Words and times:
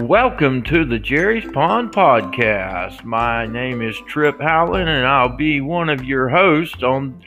Welcome 0.00 0.64
to 0.64 0.84
the 0.84 0.98
Jerry's 0.98 1.48
Pawn 1.52 1.92
Podcast. 1.92 3.04
My 3.04 3.46
name 3.46 3.82
is 3.82 3.96
Trip 4.08 4.40
Howland, 4.40 4.88
and 4.88 5.06
I'll 5.06 5.36
be 5.36 5.60
one 5.60 5.88
of 5.88 6.02
your 6.04 6.28
hosts 6.28 6.82
on 6.82 7.22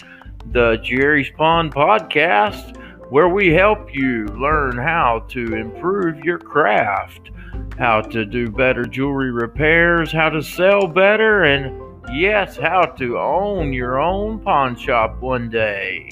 the 0.52 0.76
Jerry's 0.84 1.30
Pawn 1.38 1.72
Podcast, 1.72 2.76
where 3.10 3.30
we 3.30 3.54
help 3.54 3.96
you 3.96 4.26
learn 4.26 4.78
how 4.78 5.26
to 5.30 5.56
improve 5.56 6.20
your 6.26 6.40
craft, 6.40 7.32
how 7.80 8.02
to 8.02 8.26
do 8.26 8.50
better 8.50 8.84
jewelry 8.84 9.32
repairs, 9.32 10.12
how 10.12 10.28
to 10.28 10.44
sell 10.44 10.86
better, 10.86 11.46
and 11.46 11.82
yes, 12.14 12.58
how 12.58 12.82
to 12.82 13.18
own 13.18 13.72
your 13.72 14.02
own 14.02 14.40
pawn 14.42 14.76
shop 14.76 15.22
one 15.22 15.50
day. 15.50 16.10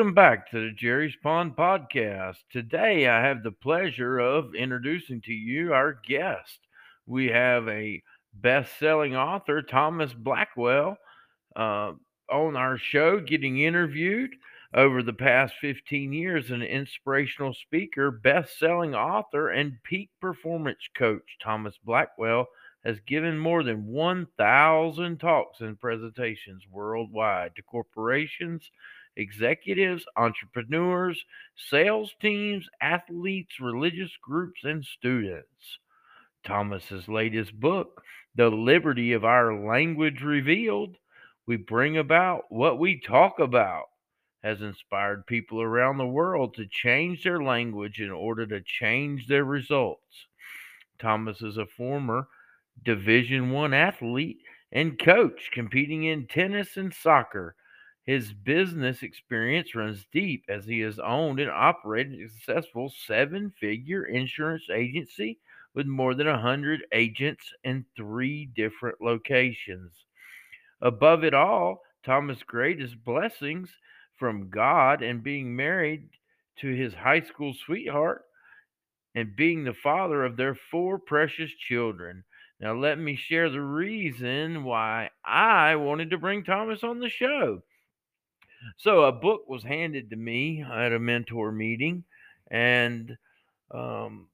Welcome 0.00 0.14
back 0.14 0.50
to 0.50 0.64
the 0.64 0.72
Jerry's 0.74 1.14
Pawn 1.22 1.50
Podcast. 1.50 2.36
Today, 2.50 3.06
I 3.06 3.20
have 3.20 3.42
the 3.42 3.52
pleasure 3.52 4.18
of 4.18 4.54
introducing 4.54 5.20
to 5.20 5.32
you 5.34 5.74
our 5.74 5.92
guest. 6.08 6.58
We 7.04 7.26
have 7.26 7.68
a 7.68 8.02
best 8.32 8.78
selling 8.78 9.14
author, 9.14 9.60
Thomas 9.60 10.14
Blackwell, 10.14 10.96
uh, 11.54 11.92
on 12.32 12.56
our 12.56 12.78
show, 12.78 13.20
getting 13.20 13.60
interviewed 13.60 14.30
over 14.72 15.02
the 15.02 15.12
past 15.12 15.52
15 15.60 16.14
years. 16.14 16.50
An 16.50 16.62
inspirational 16.62 17.52
speaker, 17.52 18.10
best 18.10 18.58
selling 18.58 18.94
author, 18.94 19.50
and 19.50 19.82
peak 19.84 20.08
performance 20.18 20.80
coach, 20.96 21.36
Thomas 21.42 21.74
Blackwell 21.84 22.46
has 22.86 22.98
given 23.06 23.38
more 23.38 23.62
than 23.62 23.86
1,000 23.86 25.18
talks 25.20 25.60
and 25.60 25.78
presentations 25.78 26.62
worldwide 26.70 27.54
to 27.56 27.62
corporations 27.62 28.70
executives, 29.16 30.04
entrepreneurs, 30.16 31.24
sales 31.56 32.12
teams, 32.20 32.68
athletes, 32.80 33.60
religious 33.60 34.12
groups, 34.22 34.60
and 34.64 34.84
students. 34.84 35.78
Thomas's 36.44 37.08
latest 37.08 37.58
book, 37.58 38.02
The 38.34 38.48
Liberty 38.48 39.12
of 39.12 39.24
Our 39.24 39.54
Language 39.66 40.22
Revealed, 40.22 40.96
we 41.46 41.56
bring 41.56 41.98
about 41.98 42.44
what 42.48 42.78
we 42.78 43.00
talk 43.00 43.38
about, 43.38 43.86
has 44.42 44.62
inspired 44.62 45.26
people 45.26 45.60
around 45.60 45.98
the 45.98 46.06
world 46.06 46.54
to 46.54 46.66
change 46.66 47.22
their 47.24 47.42
language 47.42 48.00
in 48.00 48.10
order 48.10 48.46
to 48.46 48.62
change 48.62 49.26
their 49.26 49.44
results. 49.44 50.26
Thomas 50.98 51.42
is 51.42 51.56
a 51.58 51.66
former 51.66 52.28
Division 52.84 53.50
1 53.50 53.74
athlete 53.74 54.38
and 54.72 54.98
coach 54.98 55.50
competing 55.52 56.04
in 56.04 56.26
tennis 56.26 56.76
and 56.76 56.94
soccer 56.94 57.54
his 58.10 58.32
business 58.32 59.04
experience 59.04 59.72
runs 59.76 60.04
deep 60.10 60.44
as 60.48 60.64
he 60.64 60.80
has 60.80 60.98
owned 60.98 61.38
and 61.38 61.48
operated 61.48 62.20
a 62.20 62.28
successful 62.28 62.92
seven 63.06 63.52
figure 63.60 64.06
insurance 64.06 64.64
agency 64.68 65.38
with 65.74 65.86
more 65.86 66.12
than 66.16 66.26
100 66.26 66.80
agents 66.90 67.44
in 67.62 67.84
three 67.96 68.46
different 68.46 69.00
locations. 69.00 69.92
Above 70.80 71.22
it 71.22 71.34
all, 71.34 71.82
Thomas' 72.04 72.42
greatest 72.42 72.96
blessings 73.04 73.70
from 74.16 74.50
God 74.50 75.02
and 75.02 75.22
being 75.22 75.54
married 75.54 76.08
to 76.62 76.66
his 76.66 76.92
high 76.92 77.20
school 77.20 77.54
sweetheart 77.64 78.24
and 79.14 79.36
being 79.36 79.62
the 79.62 79.72
father 79.72 80.24
of 80.24 80.36
their 80.36 80.56
four 80.56 80.98
precious 80.98 81.52
children. 81.52 82.24
Now, 82.58 82.74
let 82.74 82.98
me 82.98 83.14
share 83.14 83.48
the 83.50 83.60
reason 83.60 84.64
why 84.64 85.10
I 85.24 85.76
wanted 85.76 86.10
to 86.10 86.18
bring 86.18 86.42
Thomas 86.42 86.82
on 86.82 86.98
the 86.98 87.08
show. 87.08 87.62
So 88.76 89.02
a 89.04 89.12
book 89.12 89.48
was 89.48 89.62
handed 89.62 90.10
to 90.10 90.16
me 90.16 90.62
at 90.62 90.92
a 90.92 90.98
mentor 90.98 91.52
meeting, 91.52 92.04
and 92.50 93.16
um, 93.72 94.28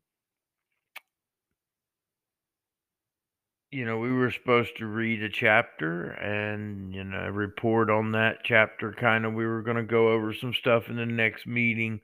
you 3.71 3.85
know, 3.85 3.99
we 3.99 4.13
were 4.13 4.31
supposed 4.31 4.77
to 4.79 4.87
read 4.87 5.23
a 5.23 5.29
chapter 5.29 6.11
and, 6.13 6.95
you 6.95 7.05
know, 7.05 7.29
report 7.29 7.91
on 7.91 8.13
that 8.13 8.39
chapter. 8.45 8.93
Kind 8.93 9.27
of, 9.27 9.35
we 9.35 9.45
were 9.47 9.63
going 9.63 9.77
to 9.77 9.83
go 9.83 10.09
over 10.13 10.33
some 10.33 10.55
stuff 10.55 10.89
in 10.89 10.97
the 10.97 11.07
next 11.07 11.47
meeting. 11.47 12.01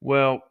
Well, 0.00 0.42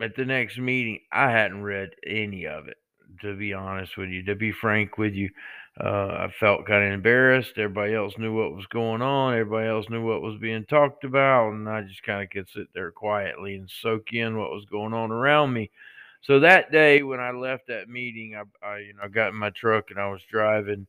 at 0.00 0.16
the 0.16 0.24
next 0.24 0.58
meeting, 0.58 1.00
I 1.12 1.30
hadn't 1.30 1.62
read 1.62 1.90
any 2.06 2.46
of 2.46 2.66
it, 2.68 2.76
to 3.22 3.36
be 3.36 3.54
honest 3.54 3.96
with 3.96 4.08
you, 4.08 4.24
to 4.24 4.34
be 4.34 4.52
frank 4.52 4.98
with 4.98 5.14
you. 5.14 5.30
Uh, 5.82 6.28
I 6.28 6.32
felt 6.38 6.66
kind 6.66 6.84
of 6.86 6.92
embarrassed. 6.92 7.54
Everybody 7.56 7.94
else 7.94 8.16
knew 8.16 8.32
what 8.32 8.54
was 8.54 8.66
going 8.66 9.02
on. 9.02 9.34
Everybody 9.34 9.68
else 9.68 9.86
knew 9.90 10.06
what 10.06 10.22
was 10.22 10.38
being 10.38 10.64
talked 10.66 11.02
about, 11.02 11.50
and 11.50 11.68
I 11.68 11.82
just 11.82 12.04
kind 12.04 12.22
of 12.22 12.30
could 12.30 12.48
sit 12.48 12.68
there 12.72 12.92
quietly 12.92 13.56
and 13.56 13.68
soak 13.68 14.12
in 14.12 14.38
what 14.38 14.52
was 14.52 14.64
going 14.66 14.94
on 14.94 15.10
around 15.10 15.52
me. 15.52 15.70
So 16.22 16.38
that 16.40 16.70
day, 16.70 17.02
when 17.02 17.18
I 17.18 17.32
left 17.32 17.66
that 17.66 17.88
meeting, 17.88 18.36
I, 18.36 18.66
I 18.66 18.78
you 18.78 18.94
know 18.94 19.08
got 19.08 19.30
in 19.30 19.34
my 19.34 19.50
truck 19.50 19.90
and 19.90 19.98
I 19.98 20.08
was 20.10 20.22
driving. 20.30 20.86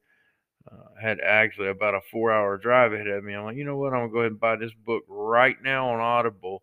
Uh, 0.72 1.00
had 1.00 1.19
actually 1.19 1.67
about 1.69 1.94
a 1.94 2.02
four-hour 2.12 2.57
drive 2.57 2.91
ahead 2.91 3.07
of 3.07 3.23
me. 3.23 3.35
I'm 3.35 3.46
like, 3.46 3.56
you 3.56 3.66
know 3.66 3.78
what? 3.78 3.94
I'm 3.94 4.02
gonna 4.02 4.12
go 4.12 4.19
ahead 4.19 4.31
and 4.31 4.40
buy 4.40 4.56
this 4.56 4.73
book 4.85 5.03
right 5.07 5.57
now 5.63 5.90
on 5.90 6.00
Audible, 6.00 6.62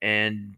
and 0.00 0.56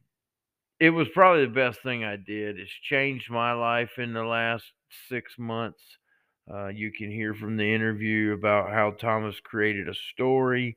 it 0.81 0.91
was 0.91 1.09
probably 1.11 1.45
the 1.45 1.53
best 1.53 1.83
thing 1.83 2.05
I 2.05 2.17
did. 2.17 2.59
It's 2.59 2.71
changed 2.71 3.31
my 3.31 3.53
life 3.53 3.99
in 3.99 4.15
the 4.15 4.25
last 4.25 4.65
six 5.09 5.35
months 5.39 5.81
uh, 6.53 6.69
you 6.69 6.93
can 6.93 7.11
hear 7.11 7.35
from 7.35 7.57
the 7.57 7.75
interview 7.75 8.33
about 8.33 8.71
how 8.71 8.91
Thomas 8.93 9.41
created 9.41 9.89
a 9.89 9.95
story 9.95 10.77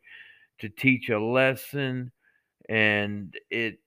to 0.59 0.69
teach 0.69 1.09
a 1.09 1.19
lesson, 1.19 2.11
and 2.69 3.35
it 3.51 3.79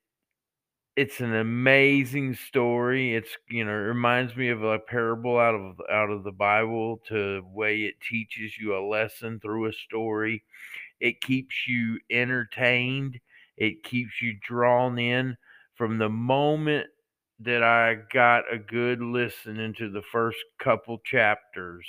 it's 0.97 1.21
an 1.21 1.35
amazing 1.35 2.35
story. 2.35 3.15
It's 3.15 3.31
you 3.49 3.65
know 3.65 3.71
it 3.73 3.75
reminds 3.75 4.37
me 4.37 4.49
of 4.49 4.63
a 4.63 4.79
parable 4.79 5.39
out 5.39 5.55
of 5.55 5.81
out 5.91 6.11
of 6.11 6.25
the 6.25 6.33
Bible 6.33 7.01
to 7.09 7.43
way 7.53 7.83
it 7.85 8.01
teaches 8.01 8.59
you 8.59 8.77
a 8.77 8.87
lesson 8.87 9.41
through 9.41 9.67
a 9.67 9.73
story. 9.73 10.43
It 11.01 11.21
keeps 11.23 11.69
you 11.69 12.01
entertained. 12.11 13.21
It 13.59 13.85
keeps 13.85 14.23
you 14.23 14.37
drawn 14.47 14.99
in 14.99 15.37
from 15.75 15.99
the 15.99 16.11
moment 16.11 16.89
that 17.43 17.63
I 17.63 17.97
got 18.13 18.53
a 18.53 18.59
good 18.59 19.01
listen 19.01 19.59
into 19.59 19.91
the 19.91 20.03
first 20.13 20.39
couple 20.63 20.99
chapters 21.05 21.87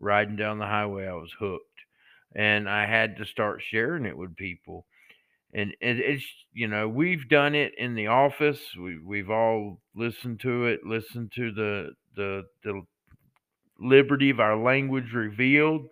riding 0.00 0.36
down 0.36 0.58
the 0.58 0.66
highway. 0.66 1.06
I 1.06 1.14
was 1.14 1.32
hooked. 1.38 1.66
And 2.34 2.68
I 2.68 2.86
had 2.86 3.16
to 3.18 3.26
start 3.26 3.62
sharing 3.62 4.06
it 4.06 4.16
with 4.16 4.36
people. 4.36 4.86
And 5.54 5.72
it, 5.80 5.98
it's, 6.00 6.24
you 6.52 6.66
know, 6.66 6.88
we've 6.88 7.28
done 7.28 7.54
it 7.54 7.72
in 7.76 7.94
the 7.94 8.06
office. 8.06 8.58
We, 8.76 8.98
we've 8.98 9.30
all 9.30 9.80
listened 9.94 10.40
to 10.40 10.66
it, 10.66 10.80
listened 10.84 11.32
to 11.36 11.52
the, 11.52 11.90
the, 12.16 12.44
the 12.64 12.82
liberty 13.78 14.30
of 14.30 14.40
our 14.40 14.56
language 14.56 15.12
revealed. 15.12 15.82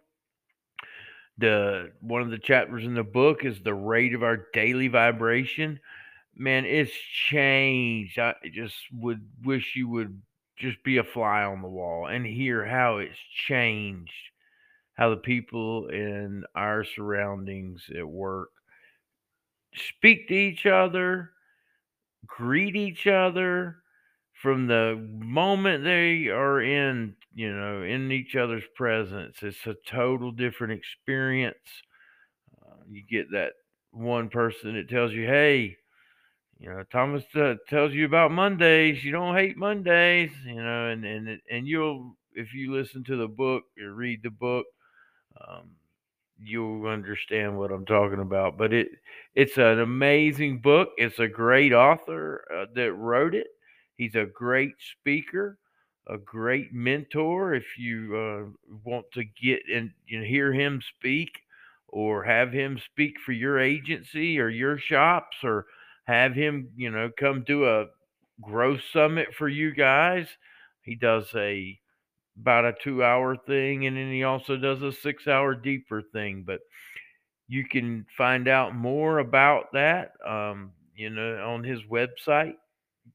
The 1.39 1.93
one 2.01 2.23
of 2.23 2.31
the 2.31 2.39
chapters 2.39 2.85
in 2.85 2.95
the 2.95 3.03
book 3.03 3.45
is 3.45 3.61
the 3.61 3.75
rate 3.75 4.15
of 4.15 4.23
our 4.23 4.47
daily 4.53 4.89
vibration 4.89 5.81
man, 6.37 6.65
it's 6.65 6.93
changed. 7.29 8.19
I 8.19 8.35
just 8.53 8.77
would 8.93 9.21
wish 9.45 9.75
you 9.77 9.89
would 9.89 10.21
just 10.57 10.83
be 10.85 10.99
a 10.99 11.05
fly 11.05 11.43
on 11.43 11.63
the 11.63 11.69
wall 11.69 12.07
and 12.07 12.25
hear 12.27 12.65
how 12.65 12.99
it's 12.99 13.19
changed, 13.47 14.13
how 14.95 15.11
the 15.11 15.17
people 15.17 15.89
in 15.89 16.45
our 16.55 16.85
surroundings 16.85 17.85
at 17.97 18.07
work 18.07 18.51
speak 19.75 20.29
to 20.29 20.35
each 20.35 20.67
other, 20.67 21.31
greet 22.27 22.77
each 22.77 23.07
other 23.07 23.77
from 24.43 24.67
the 24.67 24.97
moment 25.19 25.85
they 25.85 26.29
are 26.29 26.61
in, 26.63 27.15
you 27.35 27.55
know, 27.55 27.83
in 27.83 28.11
each 28.11 28.37
other's 28.37 28.65
presence. 28.75 29.37
It's 29.43 29.67
a 29.67 29.77
total 29.87 30.33
different 30.33 30.73
experience. 30.73 31.57
Uh, 32.63 32.77
you 32.89 33.03
get 33.09 33.31
that 33.33 33.53
one 33.93 34.29
person 34.29 34.75
that 34.75 34.89
tells 34.89 35.13
you, 35.13 35.27
hey, 35.27 35.77
you 36.61 36.69
know, 36.69 36.85
Thomas 36.93 37.25
uh, 37.35 37.55
tells 37.69 37.95
you 37.95 38.05
about 38.05 38.33
Mondays. 38.33 39.03
You 39.03 39.13
don't 39.13 39.35
hate 39.35 39.57
Mondays, 39.57 40.31
you 40.45 40.63
know, 40.63 40.89
and 40.89 41.05
and 41.07 41.41
and 41.51 41.67
you'll 41.67 42.17
if 42.35 42.53
you 42.53 42.75
listen 42.75 43.03
to 43.05 43.17
the 43.17 43.29
book 43.29 43.65
or 43.83 43.93
read 43.93 44.23
the 44.23 44.31
book, 44.31 44.67
um, 45.49 45.71
you'll 46.39 46.87
understand 46.87 47.57
what 47.59 47.73
I'm 47.73 47.87
talking 47.87 48.21
about. 48.21 48.59
But 48.59 48.75
it 48.75 48.89
it's 49.35 49.57
an 49.57 49.81
amazing 49.81 50.61
book. 50.61 50.91
It's 50.99 51.19
a 51.19 51.29
great 51.29 51.73
author 51.73 52.45
uh, 52.55 52.67
that 52.75 52.93
wrote 52.93 53.35
it. 53.35 53.47
He's 53.97 54.15
a 54.15 54.27
great 54.27 54.75
speaker, 55.01 55.59
a 56.09 56.19
great 56.19 56.75
mentor. 56.75 57.55
If 57.55 57.79
you 57.79 58.17
uh, 58.17 58.75
want 58.85 59.07
to 59.15 59.25
get 59.25 59.61
and 59.75 59.93
you 60.07 60.21
know, 60.21 60.27
hear 60.27 60.53
him 60.53 60.83
speak 60.99 61.31
or 61.89 62.23
have 62.23 62.53
him 62.53 62.79
speak 62.93 63.15
for 63.25 63.33
your 63.33 63.59
agency 63.59 64.39
or 64.39 64.51
your 64.51 64.77
shops 64.79 65.39
or 65.43 65.65
have 66.11 66.35
him, 66.35 66.71
you 66.77 66.91
know, 66.91 67.11
come 67.19 67.45
do 67.45 67.69
a 67.69 67.87
growth 68.41 68.81
summit 68.93 69.29
for 69.37 69.49
you 69.49 69.73
guys. 69.73 70.27
He 70.83 70.95
does 70.95 71.27
a 71.35 71.79
about 72.41 72.65
a 72.65 72.73
2-hour 72.85 73.37
thing 73.47 73.87
and 73.87 73.97
then 73.97 74.11
he 74.11 74.25
also 74.25 74.57
does 74.57 74.83
a 74.83 74.93
6-hour 75.07 75.55
deeper 75.57 76.03
thing, 76.13 76.43
but 76.47 76.61
you 77.49 77.65
can 77.65 78.07
find 78.17 78.49
out 78.49 78.75
more 78.75 79.19
about 79.19 79.71
that 79.73 80.13
um, 80.27 80.73
you 80.95 81.11
know 81.11 81.45
on 81.47 81.63
his 81.65 81.81
website 81.91 82.55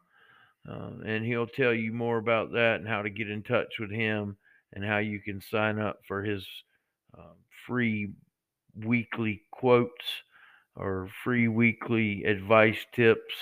uh, 0.69 0.91
and 1.05 1.25
he'll 1.25 1.47
tell 1.47 1.73
you 1.73 1.91
more 1.91 2.19
about 2.19 2.51
that 2.51 2.75
and 2.75 2.87
how 2.87 3.01
to 3.01 3.09
get 3.09 3.27
in 3.29 3.41
touch 3.41 3.79
with 3.79 3.91
him 3.91 4.37
and 4.73 4.85
how 4.85 4.99
you 4.99 5.19
can 5.19 5.41
sign 5.49 5.79
up 5.79 5.99
for 6.07 6.23
his 6.23 6.45
uh, 7.17 7.33
free 7.65 8.11
weekly 8.85 9.43
quotes 9.51 10.05
or 10.75 11.09
free 11.23 11.47
weekly 11.47 12.23
advice 12.23 12.85
tips. 12.93 13.33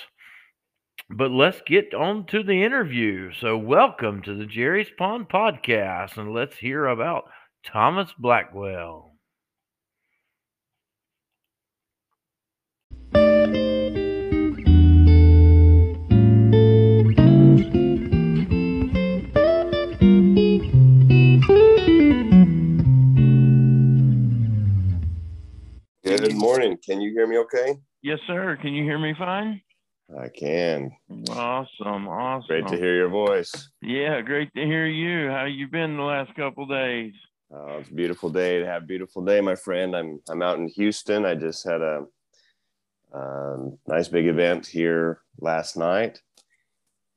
But 1.10 1.30
let's 1.30 1.60
get 1.66 1.94
on 1.94 2.26
to 2.26 2.42
the 2.42 2.64
interview. 2.64 3.32
So, 3.32 3.56
welcome 3.56 4.22
to 4.22 4.34
the 4.34 4.46
Jerry's 4.46 4.90
Pawn 4.98 5.26
podcast, 5.26 6.16
and 6.16 6.32
let's 6.32 6.56
hear 6.56 6.86
about 6.86 7.24
Thomas 7.64 8.12
Blackwell. 8.18 9.15
Good 26.26 26.38
morning. 26.38 26.76
Can 26.84 27.00
you 27.00 27.12
hear 27.12 27.28
me 27.28 27.38
okay? 27.38 27.76
Yes, 28.02 28.18
sir. 28.26 28.58
Can 28.60 28.74
you 28.74 28.82
hear 28.82 28.98
me 28.98 29.14
fine? 29.16 29.60
I 30.20 30.26
can. 30.26 30.90
Awesome. 31.30 32.08
Awesome. 32.08 32.48
Great 32.48 32.66
to 32.66 32.76
hear 32.76 32.96
your 32.96 33.08
voice. 33.08 33.70
Yeah, 33.80 34.20
great 34.22 34.52
to 34.54 34.64
hear 34.64 34.86
you. 34.86 35.30
How 35.30 35.44
you 35.44 35.68
been 35.68 35.96
the 35.96 36.02
last 36.02 36.34
couple 36.34 36.66
days? 36.66 37.12
Uh, 37.54 37.78
it's 37.78 37.90
a 37.90 37.94
beautiful 37.94 38.28
day 38.28 38.58
to 38.58 38.66
have 38.66 38.82
a 38.82 38.86
beautiful 38.86 39.24
day, 39.24 39.40
my 39.40 39.54
friend. 39.54 39.94
I'm 39.94 40.20
I'm 40.28 40.42
out 40.42 40.58
in 40.58 40.66
Houston. 40.66 41.24
I 41.24 41.36
just 41.36 41.64
had 41.64 41.80
a 41.80 42.06
um, 43.14 43.78
nice 43.86 44.08
big 44.08 44.26
event 44.26 44.66
here 44.66 45.20
last 45.38 45.76
night 45.76 46.20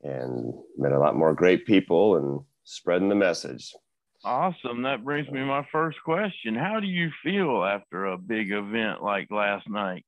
and 0.04 0.54
met 0.78 0.92
a 0.92 1.00
lot 1.00 1.16
more 1.16 1.34
great 1.34 1.66
people 1.66 2.16
and 2.16 2.40
spreading 2.62 3.08
the 3.08 3.16
message. 3.16 3.74
Awesome. 4.22 4.82
That 4.82 5.02
brings 5.02 5.30
me 5.30 5.42
my 5.42 5.66
first 5.72 5.98
question. 6.04 6.54
How 6.54 6.78
do 6.78 6.86
you 6.86 7.10
feel 7.22 7.64
after 7.64 8.06
a 8.06 8.18
big 8.18 8.52
event 8.52 9.02
like 9.02 9.30
last 9.30 9.68
night? 9.68 10.04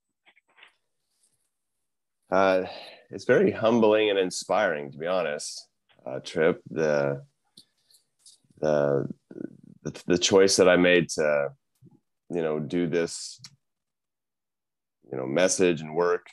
Uh, 2.30 2.64
it's 3.10 3.24
very 3.24 3.50
humbling 3.50 4.10
and 4.10 4.18
inspiring, 4.18 4.90
to 4.92 4.98
be 4.98 5.06
honest. 5.06 5.66
Uh, 6.04 6.18
Trip, 6.20 6.60
the 6.70 7.22
the 8.60 9.08
the, 9.82 10.02
the 10.06 10.18
choice 10.18 10.56
that 10.56 10.68
I 10.68 10.76
made 10.76 11.08
to, 11.10 11.48
you 12.30 12.42
know, 12.42 12.58
do 12.58 12.86
this, 12.86 13.40
you 15.10 15.16
know, 15.16 15.26
message 15.26 15.80
and 15.80 15.94
work, 15.94 16.26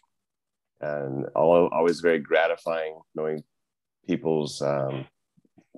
and 0.81 1.28
all, 1.36 1.68
always 1.72 2.02
very 2.02 2.20
gratifying 2.20 3.00
knowing 3.16 3.44
people's 4.08 4.62
um, 4.62 5.06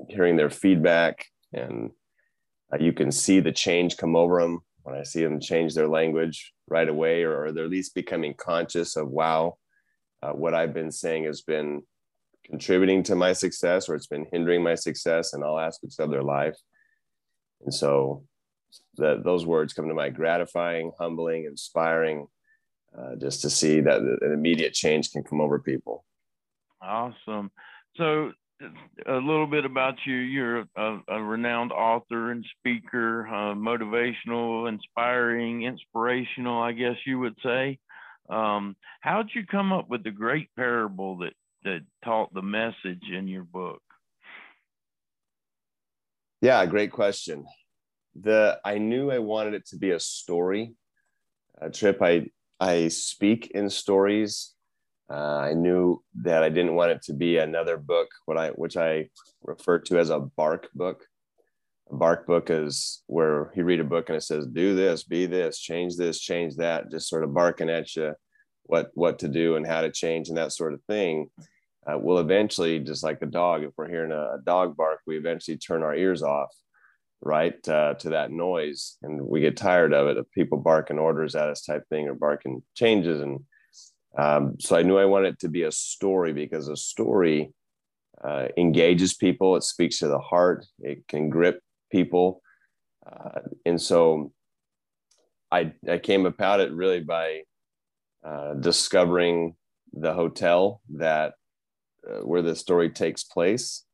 hearing 0.09 0.35
their 0.35 0.49
feedback, 0.49 1.25
and 1.53 1.91
uh, 2.73 2.77
you 2.79 2.93
can 2.93 3.11
see 3.11 3.39
the 3.39 3.51
change 3.51 3.97
come 3.97 4.15
over 4.15 4.41
them 4.41 4.61
when 4.83 4.95
I 4.95 5.03
see 5.03 5.23
them 5.23 5.39
change 5.39 5.75
their 5.75 5.87
language 5.87 6.53
right 6.67 6.87
away, 6.87 7.23
or, 7.23 7.45
or 7.45 7.51
they're 7.51 7.65
at 7.65 7.69
least 7.69 7.93
becoming 7.93 8.33
conscious 8.33 8.95
of, 8.95 9.09
wow, 9.09 9.57
uh, 10.23 10.31
what 10.31 10.53
I've 10.53 10.73
been 10.73 10.91
saying 10.91 11.25
has 11.25 11.41
been 11.41 11.83
contributing 12.45 13.03
to 13.03 13.15
my 13.15 13.33
success, 13.33 13.87
or 13.87 13.95
it's 13.95 14.07
been 14.07 14.25
hindering 14.31 14.63
my 14.63 14.75
success 14.75 15.33
in 15.33 15.43
all 15.43 15.59
aspects 15.59 15.99
of 15.99 16.09
their 16.09 16.23
life 16.23 16.55
and 17.63 17.73
so 17.73 18.23
that 18.97 19.23
those 19.23 19.45
words 19.45 19.73
come 19.73 19.87
to 19.87 19.93
mind 19.93 20.15
gratifying, 20.15 20.91
humbling, 20.99 21.45
inspiring, 21.45 22.27
uh, 22.97 23.15
just 23.19 23.41
to 23.41 23.49
see 23.49 23.79
that 23.81 23.99
an 23.99 24.31
immediate 24.33 24.73
change 24.73 25.11
can 25.11 25.23
come 25.23 25.41
over 25.41 25.59
people. 25.59 26.05
Awesome. 26.81 27.51
So, 27.95 28.31
a 29.05 29.13
little 29.13 29.47
bit 29.47 29.65
about 29.65 29.95
you. 30.05 30.15
You're 30.15 30.65
a, 30.75 30.99
a 31.07 31.23
renowned 31.23 31.71
author 31.71 32.31
and 32.31 32.45
speaker, 32.59 33.27
uh, 33.27 33.55
motivational, 33.55 34.69
inspiring, 34.69 35.63
inspirational, 35.63 36.61
I 36.61 36.71
guess 36.71 36.95
you 37.05 37.19
would 37.19 37.35
say. 37.43 37.79
Um, 38.29 38.75
how'd 39.01 39.29
you 39.33 39.45
come 39.45 39.73
up 39.73 39.89
with 39.89 40.03
the 40.03 40.11
great 40.11 40.49
parable 40.55 41.17
that, 41.19 41.33
that 41.63 41.81
taught 42.03 42.33
the 42.33 42.41
message 42.41 43.03
in 43.11 43.27
your 43.27 43.43
book? 43.43 43.81
Yeah, 46.41 46.65
great 46.65 46.91
question. 46.91 47.45
The 48.15 48.59
I 48.65 48.77
knew 48.77 49.11
I 49.11 49.19
wanted 49.19 49.53
it 49.53 49.67
to 49.67 49.77
be 49.77 49.91
a 49.91 49.99
story. 49.99 50.73
A 51.59 51.69
trip 51.69 52.01
I 52.01 52.27
I 52.59 52.87
speak 52.87 53.51
in 53.51 53.69
stories. 53.69 54.53
Uh, 55.11 55.39
I 55.39 55.53
knew 55.53 56.01
that 56.21 56.43
I 56.43 56.49
didn't 56.49 56.75
want 56.75 56.91
it 56.91 57.01
to 57.03 57.13
be 57.13 57.37
another 57.37 57.77
book, 57.77 58.07
what 58.25 58.37
I 58.37 58.49
which 58.49 58.77
I 58.77 59.09
refer 59.43 59.79
to 59.79 59.99
as 59.99 60.09
a 60.09 60.19
bark 60.19 60.69
book. 60.73 61.03
A 61.91 61.95
bark 61.95 62.25
book 62.25 62.49
is 62.49 63.03
where 63.07 63.51
you 63.55 63.65
read 63.65 63.81
a 63.81 63.83
book 63.83 64.09
and 64.09 64.15
it 64.15 64.21
says, 64.21 64.47
"Do 64.47 64.75
this, 64.75 65.03
be 65.03 65.25
this, 65.25 65.59
change 65.59 65.97
this, 65.97 66.19
change 66.19 66.55
that," 66.55 66.89
just 66.91 67.09
sort 67.09 67.23
of 67.23 67.33
barking 67.33 67.69
at 67.69 67.95
you 67.95 68.13
what 68.63 68.91
what 68.93 69.19
to 69.19 69.27
do 69.27 69.55
and 69.55 69.67
how 69.67 69.81
to 69.81 69.91
change 69.91 70.29
and 70.29 70.37
that 70.37 70.53
sort 70.53 70.73
of 70.73 70.81
thing 70.83 71.29
uh, 71.87 71.97
we'll 71.97 72.19
eventually, 72.19 72.79
just 72.79 73.03
like 73.03 73.21
a 73.21 73.25
dog, 73.27 73.63
if 73.63 73.71
we're 73.75 73.89
hearing 73.89 74.11
a, 74.11 74.35
a, 74.35 74.39
dog 74.45 74.77
bark, 74.77 74.99
we 75.07 75.17
eventually 75.17 75.57
turn 75.57 75.81
our 75.81 75.95
ears 75.95 76.21
off, 76.21 76.53
right, 77.21 77.67
uh, 77.67 77.95
to 77.95 78.09
that 78.09 78.31
noise, 78.31 78.97
and 79.01 79.19
we 79.19 79.41
get 79.41 79.57
tired 79.57 79.93
of 79.93 80.07
it. 80.07 80.17
Of 80.17 80.31
people 80.31 80.59
barking 80.59 80.99
orders 80.99 81.35
at 81.35 81.49
us, 81.49 81.63
type 81.63 81.83
thing, 81.89 82.07
or 82.07 82.13
barking 82.13 82.61
changes, 82.75 83.21
and 83.21 83.39
um, 84.17 84.57
so 84.59 84.75
I 84.75 84.83
knew 84.83 84.97
I 84.97 85.05
wanted 85.05 85.33
it 85.33 85.39
to 85.39 85.49
be 85.49 85.63
a 85.63 85.71
story 85.71 86.33
because 86.33 86.67
a 86.67 86.75
story 86.75 87.53
uh, 88.23 88.47
engages 88.57 89.13
people. 89.13 89.55
It 89.55 89.63
speaks 89.63 89.99
to 89.99 90.07
the 90.07 90.19
heart. 90.19 90.65
It 90.79 91.07
can 91.07 91.29
grip 91.29 91.61
people, 91.91 92.41
uh, 93.05 93.39
and 93.65 93.81
so 93.81 94.31
I 95.51 95.73
I 95.89 95.97
came 95.97 96.25
about 96.25 96.59
it 96.59 96.71
really 96.73 96.99
by 96.99 97.41
uh, 98.25 98.55
discovering 98.55 99.55
the 99.93 100.13
hotel 100.13 100.81
that 100.95 101.33
uh, 102.07 102.19
where 102.19 102.41
the 102.41 102.55
story 102.55 102.89
takes 102.89 103.23
place. 103.23 103.85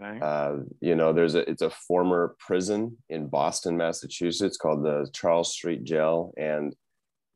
Okay. 0.00 0.18
Uh, 0.22 0.58
you 0.80 0.94
know, 0.94 1.12
there's 1.12 1.34
a 1.34 1.48
it's 1.48 1.62
a 1.62 1.70
former 1.70 2.36
prison 2.38 2.96
in 3.08 3.28
Boston, 3.28 3.76
Massachusetts, 3.76 4.56
called 4.56 4.84
the 4.84 5.08
Charles 5.12 5.52
Street 5.52 5.84
Jail, 5.84 6.32
and 6.36 6.74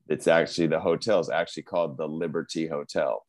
it's 0.09 0.29
actually 0.29 0.67
the 0.67 0.81
hotel 0.81 1.21
is 1.21 1.31
actually 1.31 1.65
called 1.65 1.97
the 1.97 2.07
Liberty 2.07 2.67
Hotel, 2.67 3.25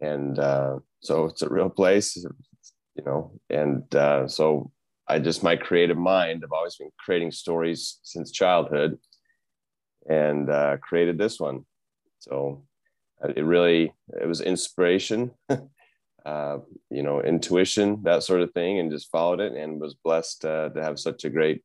and 0.00 0.38
uh, 0.38 0.78
so 1.00 1.26
it's 1.26 1.42
a 1.42 1.48
real 1.48 1.70
place, 1.70 2.16
you 2.16 3.04
know. 3.04 3.32
And 3.50 3.94
uh, 3.94 4.26
so 4.28 4.70
I 5.08 5.18
just 5.18 5.42
my 5.42 5.56
creative 5.56 5.98
mind. 5.98 6.42
I've 6.44 6.52
always 6.52 6.76
been 6.76 6.90
creating 6.98 7.32
stories 7.32 7.98
since 8.02 8.30
childhood, 8.30 8.98
and 10.08 10.50
uh, 10.50 10.78
created 10.78 11.18
this 11.18 11.38
one. 11.38 11.64
So 12.20 12.64
it 13.36 13.44
really 13.44 13.92
it 14.20 14.26
was 14.26 14.40
inspiration 14.40 15.30
uh, 16.26 16.58
you 16.90 17.02
know 17.02 17.20
intuition 17.22 18.02
that 18.02 18.22
sort 18.22 18.40
of 18.40 18.52
thing 18.52 18.78
and 18.78 18.90
just 18.90 19.10
followed 19.10 19.40
it 19.40 19.52
and 19.52 19.80
was 19.80 19.94
blessed 19.94 20.44
uh, 20.44 20.68
to 20.70 20.82
have 20.82 20.98
such 20.98 21.24
a 21.24 21.30
great 21.30 21.62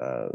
uh, 0.00 0.28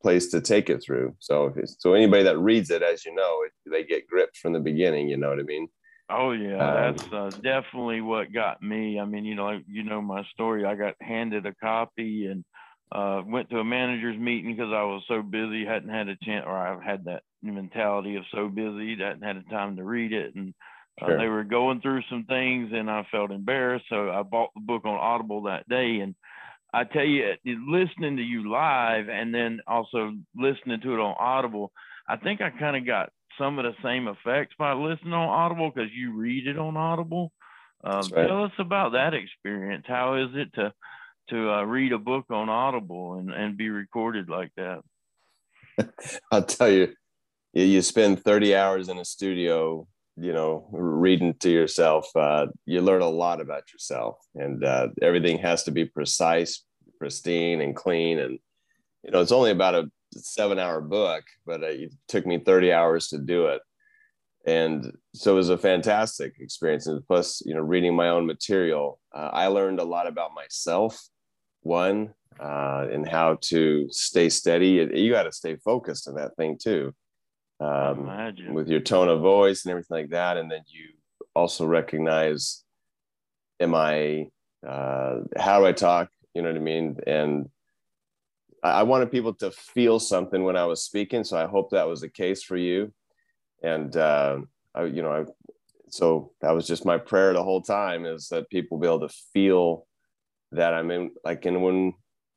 place 0.00 0.30
to 0.30 0.40
take 0.40 0.70
it 0.70 0.82
through 0.82 1.14
so 1.18 1.52
so 1.78 1.94
anybody 1.94 2.22
that 2.22 2.38
reads 2.38 2.70
it 2.70 2.82
as 2.82 3.04
you 3.04 3.14
know 3.14 3.42
it, 3.44 3.52
they 3.70 3.84
get 3.84 4.06
gripped 4.06 4.36
from 4.36 4.52
the 4.52 4.60
beginning 4.60 5.08
you 5.08 5.16
know 5.16 5.28
what 5.28 5.40
i 5.40 5.42
mean 5.42 5.68
oh 6.10 6.32
yeah 6.32 6.86
um, 6.86 6.96
that's 6.96 7.12
uh, 7.12 7.30
definitely 7.42 8.00
what 8.00 8.32
got 8.32 8.62
me 8.62 9.00
i 9.00 9.04
mean 9.04 9.24
you 9.24 9.34
know 9.34 9.60
you 9.66 9.82
know 9.82 10.00
my 10.00 10.22
story 10.32 10.64
i 10.64 10.74
got 10.74 10.94
handed 11.00 11.46
a 11.46 11.54
copy 11.54 12.26
and 12.26 12.44
uh, 12.90 13.22
went 13.26 13.50
to 13.50 13.58
a 13.58 13.64
manager's 13.64 14.18
meeting 14.18 14.52
because 14.56 14.72
I 14.72 14.82
was 14.82 15.02
so 15.08 15.22
busy, 15.22 15.64
hadn't 15.64 15.90
had 15.90 16.08
a 16.08 16.16
chance, 16.22 16.44
or 16.46 16.56
I've 16.56 16.82
had 16.82 17.04
that 17.04 17.22
mentality 17.42 18.16
of 18.16 18.24
so 18.32 18.48
busy, 18.48 18.96
hadn't 18.96 19.22
had 19.22 19.36
a 19.36 19.42
time 19.50 19.76
to 19.76 19.84
read 19.84 20.12
it. 20.12 20.34
And 20.34 20.54
uh, 21.00 21.06
sure. 21.06 21.18
uh, 21.18 21.22
they 21.22 21.28
were 21.28 21.44
going 21.44 21.80
through 21.80 22.02
some 22.08 22.24
things 22.24 22.70
and 22.72 22.90
I 22.90 23.06
felt 23.10 23.30
embarrassed. 23.30 23.86
So 23.88 24.10
I 24.10 24.22
bought 24.22 24.50
the 24.54 24.62
book 24.62 24.84
on 24.84 24.94
Audible 24.94 25.42
that 25.42 25.68
day. 25.68 26.00
And 26.00 26.14
I 26.72 26.84
tell 26.84 27.04
you, 27.04 27.34
listening 27.44 28.16
to 28.16 28.22
you 28.22 28.50
live 28.50 29.08
and 29.08 29.34
then 29.34 29.60
also 29.66 30.12
listening 30.36 30.80
to 30.82 30.94
it 30.94 31.00
on 31.00 31.14
Audible, 31.18 31.72
I 32.08 32.16
think 32.16 32.40
I 32.40 32.50
kind 32.50 32.76
of 32.76 32.86
got 32.86 33.10
some 33.38 33.58
of 33.58 33.64
the 33.64 33.74
same 33.82 34.08
effects 34.08 34.54
by 34.58 34.72
listening 34.72 35.14
on 35.14 35.28
Audible 35.28 35.70
because 35.74 35.90
you 35.94 36.14
read 36.16 36.46
it 36.46 36.58
on 36.58 36.76
Audible. 36.76 37.32
Um, 37.84 38.02
right. 38.12 38.26
Tell 38.26 38.44
us 38.44 38.52
about 38.58 38.92
that 38.92 39.14
experience. 39.14 39.84
How 39.86 40.16
is 40.16 40.30
it 40.34 40.52
to 40.54 40.72
to 41.30 41.50
uh, 41.50 41.62
read 41.62 41.92
a 41.92 41.98
book 41.98 42.26
on 42.30 42.48
Audible 42.48 43.14
and, 43.14 43.30
and 43.30 43.56
be 43.56 43.68
recorded 43.68 44.28
like 44.28 44.50
that. 44.56 44.80
I'll 46.32 46.44
tell 46.44 46.70
you, 46.70 46.94
you 47.52 47.82
spend 47.82 48.24
30 48.24 48.54
hours 48.54 48.88
in 48.88 48.98
a 48.98 49.04
studio, 49.04 49.86
you 50.20 50.32
know, 50.32 50.68
reading 50.72 51.34
to 51.40 51.50
yourself. 51.50 52.08
Uh, 52.14 52.46
you 52.64 52.80
learn 52.80 53.02
a 53.02 53.08
lot 53.08 53.40
about 53.40 53.72
yourself, 53.72 54.18
and 54.34 54.64
uh, 54.64 54.88
everything 55.02 55.38
has 55.38 55.64
to 55.64 55.70
be 55.70 55.84
precise, 55.84 56.64
pristine, 56.98 57.60
and 57.60 57.76
clean. 57.76 58.18
And 58.18 58.38
you 59.04 59.10
know, 59.10 59.20
it's 59.20 59.32
only 59.32 59.50
about 59.50 59.74
a 59.74 59.90
seven-hour 60.14 60.82
book, 60.82 61.24
but 61.46 61.62
it 61.62 61.94
took 62.08 62.26
me 62.26 62.38
30 62.38 62.72
hours 62.72 63.08
to 63.08 63.18
do 63.18 63.46
it. 63.46 63.62
And 64.46 64.92
so 65.14 65.32
it 65.32 65.36
was 65.36 65.50
a 65.50 65.58
fantastic 65.58 66.34
experience. 66.40 66.86
And 66.86 67.06
plus, 67.06 67.42
you 67.44 67.54
know, 67.54 67.60
reading 67.60 67.94
my 67.94 68.08
own 68.08 68.26
material, 68.26 68.98
uh, 69.14 69.30
I 69.32 69.48
learned 69.48 69.78
a 69.78 69.84
lot 69.84 70.06
about 70.06 70.34
myself 70.34 71.08
one 71.62 72.14
uh, 72.40 72.86
and 72.90 73.06
how 73.06 73.38
to 73.42 73.88
stay 73.90 74.28
steady. 74.28 74.88
You 74.94 75.12
got 75.12 75.24
to 75.24 75.32
stay 75.32 75.56
focused 75.56 76.08
on 76.08 76.14
that 76.14 76.36
thing 76.36 76.56
too, 76.60 76.94
um, 77.60 78.08
with 78.52 78.68
your 78.68 78.80
tone 78.80 79.08
of 79.08 79.20
voice 79.20 79.64
and 79.64 79.70
everything 79.70 79.96
like 79.96 80.10
that. 80.10 80.36
And 80.36 80.50
then 80.50 80.62
you 80.68 80.90
also 81.34 81.66
recognize, 81.66 82.62
am 83.60 83.74
I, 83.74 84.28
uh, 84.66 85.20
how 85.36 85.60
do 85.60 85.66
I 85.66 85.72
talk? 85.72 86.10
You 86.34 86.42
know 86.42 86.50
what 86.50 86.56
I 86.56 86.62
mean? 86.62 86.98
And 87.06 87.48
I, 88.62 88.70
I 88.70 88.82
wanted 88.84 89.10
people 89.10 89.34
to 89.34 89.50
feel 89.50 89.98
something 89.98 90.44
when 90.44 90.56
I 90.56 90.66
was 90.66 90.84
speaking. 90.84 91.24
So 91.24 91.36
I 91.36 91.46
hope 91.46 91.70
that 91.70 91.88
was 91.88 92.00
the 92.00 92.08
case 92.08 92.42
for 92.42 92.56
you. 92.56 92.92
And, 93.62 93.96
uh, 93.96 94.38
I, 94.74 94.84
you 94.84 95.02
know, 95.02 95.12
I, 95.12 95.24
so 95.90 96.32
that 96.40 96.54
was 96.54 96.66
just 96.66 96.84
my 96.84 96.98
prayer 96.98 97.32
the 97.32 97.42
whole 97.42 97.62
time 97.62 98.04
is 98.04 98.28
that 98.28 98.50
people 98.50 98.78
be 98.78 98.86
able 98.86 99.00
to 99.00 99.14
feel 99.32 99.86
that 100.52 100.74
I'm 100.74 100.90
in 100.90 101.10
like 101.24 101.44
in 101.46 101.60
when 101.60 101.94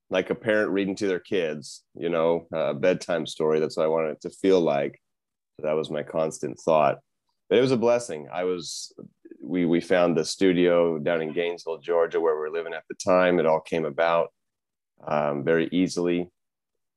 like 0.10 0.30
a 0.30 0.36
parent 0.36 0.72
reading 0.72 0.96
to 0.98 1.08
their 1.08 1.20
kids, 1.20 1.84
you 1.96 2.10
know, 2.10 2.48
a 2.52 2.74
bedtime 2.74 3.26
story. 3.26 3.60
That's 3.60 3.78
what 3.78 3.86
I 3.86 3.90
wanted 3.90 4.12
it 4.12 4.22
to 4.22 4.30
feel 4.30 4.60
like. 4.60 5.00
That 5.64 5.76
was 5.76 5.90
my 5.90 6.04
constant 6.04 6.60
thought. 6.60 7.00
But 7.50 7.58
it 7.58 7.62
was 7.62 7.72
a 7.72 7.78
blessing. 7.78 8.28
I 8.32 8.44
was 8.44 8.94
we 9.42 9.66
we 9.66 9.82
found 9.82 10.16
the 10.16 10.26
studio 10.26 11.00
down 11.00 11.22
in 11.22 11.34
Gainesville, 11.34 11.80
Georgia, 11.80 12.20
where 12.20 12.36
we 12.36 12.42
were 12.42 12.52
living 12.52 12.74
at 12.74 12.84
the 12.90 12.96
time. 12.96 13.40
It 13.40 13.46
all 13.46 13.60
came 13.60 13.86
about 13.86 14.32
um, 15.06 15.44
very 15.44 15.68
easily, 15.72 16.30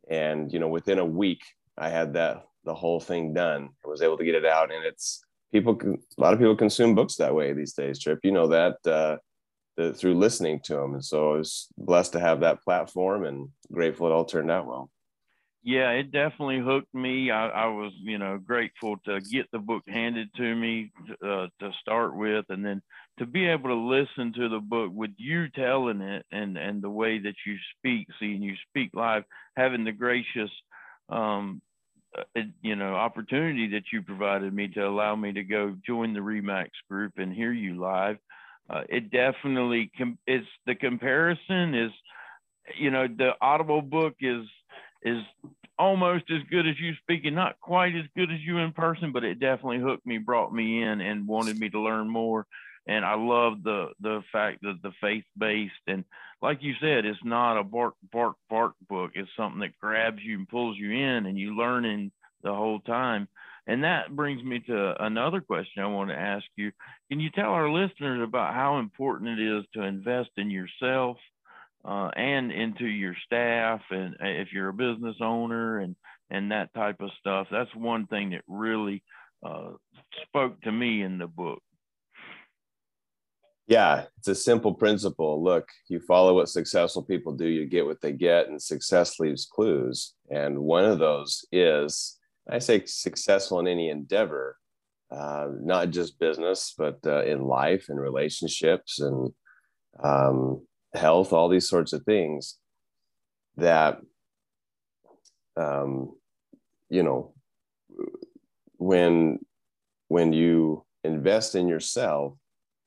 and 0.08 0.52
you 0.52 0.58
know, 0.58 0.68
within 0.68 0.98
a 0.98 1.04
week, 1.04 1.40
I 1.76 1.88
had 1.88 2.14
that 2.14 2.44
the 2.64 2.74
whole 2.74 3.00
thing 3.00 3.34
done. 3.34 3.70
I 3.84 3.88
was 3.88 4.02
able 4.02 4.18
to 4.18 4.24
get 4.24 4.34
it 4.34 4.44
out, 4.44 4.72
and 4.72 4.84
it's 4.84 5.24
people. 5.52 5.78
A 5.82 6.20
lot 6.20 6.32
of 6.32 6.38
people 6.38 6.56
consume 6.56 6.94
books 6.94 7.16
that 7.16 7.34
way 7.34 7.52
these 7.52 7.72
days. 7.72 7.98
Trip, 7.98 8.20
you 8.22 8.32
know 8.32 8.48
that. 8.48 8.76
Uh, 8.86 9.16
the, 9.76 9.92
through 9.92 10.14
listening 10.14 10.60
to 10.64 10.74
them. 10.74 10.94
And 10.94 11.04
so 11.04 11.32
I 11.32 11.38
was 11.38 11.68
blessed 11.76 12.12
to 12.12 12.20
have 12.20 12.40
that 12.40 12.62
platform 12.62 13.24
and 13.24 13.48
grateful 13.72 14.06
it 14.06 14.12
all 14.12 14.24
turned 14.24 14.50
out 14.50 14.66
well. 14.66 14.90
Yeah, 15.64 15.90
it 15.92 16.12
definitely 16.12 16.60
hooked 16.60 16.94
me. 16.94 17.30
I, 17.30 17.48
I 17.48 17.66
was, 17.68 17.92
you 17.98 18.18
know, 18.18 18.38
grateful 18.38 18.98
to 19.06 19.20
get 19.22 19.50
the 19.52 19.58
book 19.58 19.84
handed 19.88 20.28
to 20.36 20.54
me 20.56 20.92
uh, 21.22 21.48
to 21.60 21.72
start 21.80 22.16
with, 22.16 22.46
and 22.50 22.64
then 22.64 22.82
to 23.18 23.26
be 23.26 23.46
able 23.46 23.70
to 23.70 23.74
listen 23.74 24.32
to 24.34 24.48
the 24.50 24.60
book 24.60 24.92
with 24.94 25.12
you 25.18 25.48
telling 25.50 26.02
it 26.02 26.26
and 26.32 26.58
and 26.58 26.82
the 26.82 26.90
way 26.90 27.18
that 27.18 27.36
you 27.46 27.56
speak, 27.78 28.08
seeing 28.20 28.42
you 28.42 28.54
speak 28.68 28.90
live, 28.94 29.24
having 29.56 29.84
the 29.84 29.92
gracious, 29.92 30.50
um, 31.08 31.62
uh, 32.16 32.42
you 32.62 32.76
know, 32.76 32.94
opportunity 32.94 33.68
that 33.70 33.84
you 33.92 34.02
provided 34.02 34.52
me 34.54 34.68
to 34.68 34.86
allow 34.86 35.16
me 35.16 35.32
to 35.32 35.44
go 35.44 35.76
join 35.86 36.12
the 36.14 36.20
Remax 36.20 36.68
group 36.90 37.14
and 37.16 37.34
hear 37.34 37.52
you 37.52 37.80
live 37.80 38.18
uh, 38.70 38.82
it 38.88 39.10
definitely 39.10 39.90
com- 39.98 40.18
it's 40.26 40.46
the 40.66 40.74
comparison 40.74 41.74
is 41.74 41.92
you 42.78 42.90
know 42.90 43.06
the 43.08 43.32
audible 43.40 43.82
book 43.82 44.14
is 44.20 44.44
is 45.04 45.22
almost 45.78 46.24
as 46.30 46.42
good 46.50 46.66
as 46.66 46.78
you 46.78 46.92
speaking 47.02 47.34
not 47.34 47.60
quite 47.60 47.94
as 47.96 48.04
good 48.16 48.30
as 48.30 48.40
you 48.40 48.58
in 48.58 48.72
person 48.72 49.12
but 49.12 49.24
it 49.24 49.40
definitely 49.40 49.80
hooked 49.80 50.06
me 50.06 50.18
brought 50.18 50.52
me 50.54 50.82
in 50.82 51.00
and 51.00 51.26
wanted 51.26 51.58
me 51.58 51.68
to 51.68 51.80
learn 51.80 52.08
more. 52.08 52.46
And 52.86 53.04
i 53.04 53.14
love 53.14 53.62
the 53.62 53.88
the 54.00 54.22
fact 54.30 54.62
that 54.62 54.80
the 54.82 54.92
faith 55.00 55.24
based 55.36 55.72
and 55.86 56.04
like 56.42 56.58
you 56.62 56.74
said 56.80 57.04
it's 57.06 57.24
not 57.24 57.58
a 57.58 57.64
bark 57.64 57.94
bark 58.12 58.36
bark 58.48 58.74
book. 58.88 59.12
It's 59.14 59.30
something 59.36 59.60
that 59.60 59.78
grabs 59.80 60.22
you 60.22 60.38
and 60.38 60.48
pulls 60.48 60.76
you 60.78 60.92
in 60.92 61.26
and 61.26 61.38
you 61.38 61.56
learning 61.56 62.12
the 62.42 62.52
whole 62.52 62.80
time. 62.80 63.28
And 63.66 63.84
that 63.84 64.14
brings 64.14 64.42
me 64.44 64.60
to 64.60 65.02
another 65.02 65.40
question 65.40 65.82
I 65.82 65.86
want 65.86 66.10
to 66.10 66.18
ask 66.18 66.44
you. 66.56 66.70
Can 67.10 67.18
you 67.18 67.30
tell 67.30 67.50
our 67.50 67.70
listeners 67.70 68.22
about 68.22 68.54
how 68.54 68.78
important 68.78 69.40
it 69.40 69.58
is 69.58 69.64
to 69.72 69.82
invest 69.82 70.30
in 70.36 70.50
yourself 70.50 71.16
uh, 71.84 72.10
and 72.16 72.50
into 72.50 72.86
your 72.86 73.14
staff, 73.26 73.80
and 73.90 74.14
uh, 74.14 74.26
if 74.26 74.48
you're 74.52 74.70
a 74.70 74.74
business 74.74 75.16
owner 75.20 75.78
and 75.80 75.96
and 76.30 76.50
that 76.50 76.72
type 76.74 77.00
of 77.00 77.10
stuff? 77.20 77.46
That's 77.50 77.74
one 77.74 78.06
thing 78.06 78.30
that 78.30 78.42
really 78.48 79.02
uh, 79.44 79.72
spoke 80.26 80.60
to 80.62 80.72
me 80.72 81.02
in 81.02 81.18
the 81.18 81.26
book. 81.26 81.62
Yeah, 83.66 84.04
it's 84.18 84.28
a 84.28 84.34
simple 84.34 84.74
principle. 84.74 85.42
Look, 85.42 85.68
you 85.88 85.98
follow 86.00 86.34
what 86.34 86.50
successful 86.50 87.02
people 87.02 87.32
do, 87.32 87.46
you 87.46 87.66
get 87.66 87.86
what 87.86 88.00
they 88.02 88.12
get, 88.12 88.48
and 88.48 88.60
success 88.60 89.18
leaves 89.18 89.46
clues. 89.46 90.14
And 90.30 90.58
one 90.58 90.84
of 90.84 90.98
those 90.98 91.46
is 91.50 92.18
I 92.50 92.58
say 92.58 92.82
successful 92.84 93.60
in 93.60 93.66
any 93.66 93.88
endeavor, 93.88 94.58
uh, 95.10 95.48
not 95.62 95.90
just 95.90 96.18
business, 96.18 96.74
but 96.76 96.98
uh, 97.06 97.24
in 97.24 97.42
life 97.42 97.86
and 97.88 97.98
relationships 97.98 99.00
and 99.00 99.32
um, 100.02 100.66
health, 100.94 101.32
all 101.32 101.48
these 101.48 101.68
sorts 101.68 101.92
of 101.92 102.04
things 102.04 102.56
that, 103.56 104.00
um, 105.56 106.14
you 106.88 107.02
know, 107.02 107.34
when 108.76 109.38
when 110.08 110.32
you 110.32 110.84
invest 111.02 111.54
in 111.54 111.68
yourself, 111.68 112.34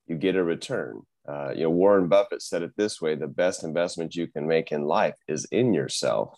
you 0.06 0.16
get 0.16 0.36
a 0.36 0.44
return. 0.44 1.02
Uh, 1.28 1.52
you 1.54 1.64
know, 1.64 1.70
Warren 1.70 2.08
Buffett 2.08 2.42
said 2.42 2.62
it 2.64 2.72
this 2.78 3.02
way: 3.02 3.16
the 3.16 3.28
best 3.28 3.64
investment 3.64 4.16
you 4.16 4.28
can 4.28 4.48
make 4.48 4.72
in 4.72 4.84
life 4.84 5.16
is 5.28 5.46
in 5.52 5.74
yourself. 5.74 6.38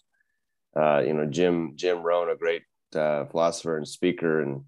Uh, 0.76 1.02
you 1.06 1.14
know, 1.14 1.26
Jim 1.26 1.74
Jim 1.76 2.02
Rohn, 2.02 2.30
a 2.30 2.36
great 2.36 2.64
uh, 2.96 3.26
philosopher 3.26 3.78
and 3.78 3.88
speaker 3.88 4.42
and 4.42 4.64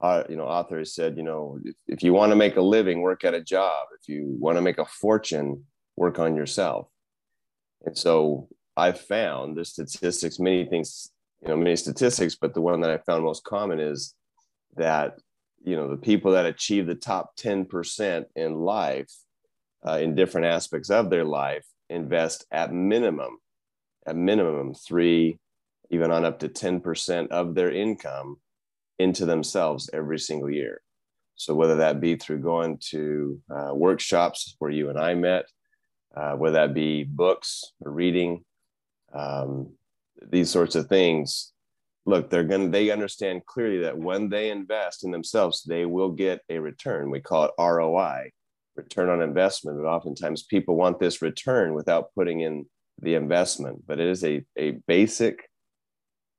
uh, 0.00 0.22
you 0.28 0.36
know 0.36 0.44
author 0.44 0.84
said 0.84 1.16
you 1.16 1.22
know 1.22 1.58
if, 1.64 1.74
if 1.86 2.02
you 2.02 2.12
want 2.12 2.30
to 2.30 2.36
make 2.36 2.56
a 2.56 2.62
living 2.62 3.00
work 3.00 3.24
at 3.24 3.34
a 3.34 3.42
job 3.42 3.86
if 4.00 4.08
you 4.08 4.36
want 4.38 4.56
to 4.56 4.62
make 4.62 4.78
a 4.78 4.84
fortune 4.84 5.64
work 5.98 6.18
on 6.18 6.36
yourself 6.36 6.88
and 7.84 7.96
so 7.96 8.48
i've 8.76 9.00
found 9.00 9.56
the 9.56 9.64
statistics 9.64 10.38
many 10.38 10.64
things 10.64 11.10
you 11.42 11.48
know 11.48 11.56
many 11.56 11.76
statistics 11.76 12.36
but 12.36 12.54
the 12.54 12.60
one 12.60 12.80
that 12.80 12.90
i 12.90 12.98
found 12.98 13.24
most 13.24 13.44
common 13.44 13.80
is 13.80 14.14
that 14.76 15.18
you 15.64 15.76
know 15.76 15.88
the 15.90 15.96
people 15.96 16.32
that 16.32 16.46
achieve 16.46 16.86
the 16.86 16.94
top 16.94 17.36
10% 17.36 18.24
in 18.36 18.54
life 18.54 19.12
uh, 19.86 19.98
in 20.00 20.14
different 20.14 20.46
aspects 20.46 20.90
of 20.90 21.10
their 21.10 21.24
life 21.24 21.66
invest 21.90 22.46
at 22.50 22.72
minimum 22.72 23.38
at 24.06 24.16
minimum 24.16 24.74
three 24.74 25.38
even 25.90 26.10
on 26.10 26.24
up 26.24 26.38
to 26.40 26.48
10% 26.48 27.28
of 27.28 27.54
their 27.54 27.72
income 27.72 28.36
into 28.98 29.24
themselves 29.24 29.88
every 29.92 30.18
single 30.18 30.50
year. 30.50 30.80
So, 31.36 31.54
whether 31.54 31.76
that 31.76 32.00
be 32.00 32.16
through 32.16 32.40
going 32.40 32.78
to 32.90 33.40
uh, 33.50 33.70
workshops 33.74 34.56
where 34.58 34.70
you 34.70 34.90
and 34.90 34.98
I 34.98 35.14
met, 35.14 35.44
uh, 36.18 36.32
whether 36.32 36.54
that 36.54 36.74
be 36.74 37.04
books 37.04 37.72
or 37.80 37.92
reading, 37.92 38.44
um, 39.14 39.70
these 40.30 40.50
sorts 40.50 40.74
of 40.74 40.88
things, 40.88 41.52
look, 42.06 42.28
they're 42.28 42.44
going 42.44 42.66
to, 42.66 42.70
they 42.70 42.90
understand 42.90 43.46
clearly 43.46 43.78
that 43.78 43.96
when 43.96 44.28
they 44.28 44.50
invest 44.50 45.04
in 45.04 45.10
themselves, 45.10 45.62
they 45.62 45.84
will 45.86 46.10
get 46.10 46.40
a 46.48 46.58
return. 46.58 47.10
We 47.10 47.20
call 47.20 47.44
it 47.44 47.52
ROI, 47.58 48.32
return 48.74 49.08
on 49.08 49.22
investment. 49.22 49.78
But 49.78 49.88
oftentimes 49.88 50.42
people 50.42 50.76
want 50.76 50.98
this 50.98 51.22
return 51.22 51.74
without 51.74 52.12
putting 52.14 52.40
in 52.40 52.66
the 53.00 53.14
investment, 53.14 53.84
but 53.86 54.00
it 54.00 54.08
is 54.08 54.24
a, 54.24 54.44
a 54.56 54.72
basic 54.88 55.48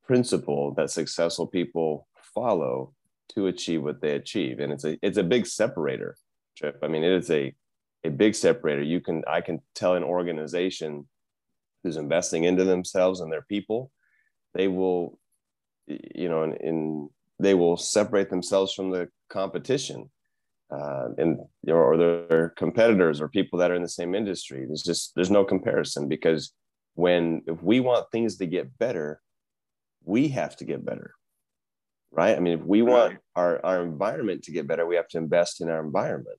principle 0.06 0.74
that 0.74 0.92
successful 0.92 1.48
people 1.48 2.08
follow 2.34 2.94
to 3.30 3.48
achieve 3.48 3.84
what 3.84 4.02
they 4.02 4.16
achieve 4.16 4.60
and 4.60 4.74
it's 4.74 4.84
a 4.84 4.98
it's 5.04 5.20
a 5.20 5.24
big 5.24 5.46
separator 5.46 6.16
trip 6.58 6.80
i 6.82 6.88
mean 6.88 7.04
it 7.04 7.12
is 7.12 7.30
a 7.30 7.54
a 8.04 8.10
big 8.10 8.36
separator. 8.36 8.82
You 8.82 9.02
can 9.02 9.24
i 9.28 9.42
can 9.42 9.62
tell 9.76 9.96
an 9.96 10.04
organization 10.04 11.08
who's 11.84 11.98
investing 11.98 12.44
into 12.44 12.64
themselves 12.64 13.22
and 13.22 13.32
their 13.32 13.44
people 13.44 13.92
they 14.54 14.68
will 14.68 15.18
you 15.88 16.30
know 16.30 16.44
in, 16.44 16.54
in 16.56 17.10
they 17.40 17.54
will 17.54 17.78
separate 17.78 18.30
themselves 18.30 18.74
from 18.74 18.90
the 18.92 19.08
competition 19.30 20.10
uh, 20.72 21.10
and 21.18 21.40
or 21.68 21.98
their 21.98 22.50
competitors 22.50 23.22
or 23.22 23.28
people 23.28 23.58
that 23.60 23.72
are 23.72 23.76
in 23.76 23.82
the 23.82 23.90
same 23.90 24.14
industry. 24.14 24.66
There's 24.66 24.84
just 24.84 25.16
there's 25.16 25.32
no 25.32 25.44
comparison 25.44 26.08
because 26.08 26.54
when 26.96 27.42
if 27.48 27.62
we 27.64 27.80
want 27.80 28.12
things 28.12 28.38
to 28.38 28.46
get 28.46 28.78
better 28.78 29.22
we 30.04 30.30
have 30.30 30.56
to 30.58 30.66
get 30.66 30.86
better 30.86 31.14
right? 32.12 32.36
I 32.36 32.40
mean 32.40 32.60
if 32.60 32.66
we 32.66 32.82
want 32.82 33.18
our, 33.36 33.64
our 33.66 33.84
environment 33.84 34.44
to 34.44 34.52
get 34.52 34.68
better 34.68 34.86
we 34.86 34.96
have 34.96 35.08
to 35.10 35.18
invest 35.18 35.62
in 35.62 35.70
our 35.70 35.84
environment. 35.84 36.38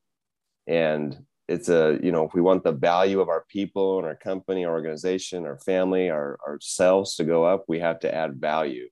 And 0.66 1.16
it's 1.50 1.68
a 1.68 1.98
you 2.00 2.12
know 2.12 2.24
if 2.24 2.32
we 2.32 2.40
want 2.40 2.62
the 2.62 2.72
value 2.72 3.20
of 3.20 3.28
our 3.28 3.44
people 3.48 3.98
and 3.98 4.06
our 4.06 4.14
company 4.14 4.64
our 4.64 4.72
organization 4.72 5.46
our 5.46 5.58
family 5.58 6.08
our 6.08 6.38
ourselves 6.46 7.16
to 7.16 7.24
go 7.24 7.44
up 7.44 7.64
we 7.66 7.80
have 7.80 7.98
to 7.98 8.14
add 8.14 8.40
value 8.40 8.88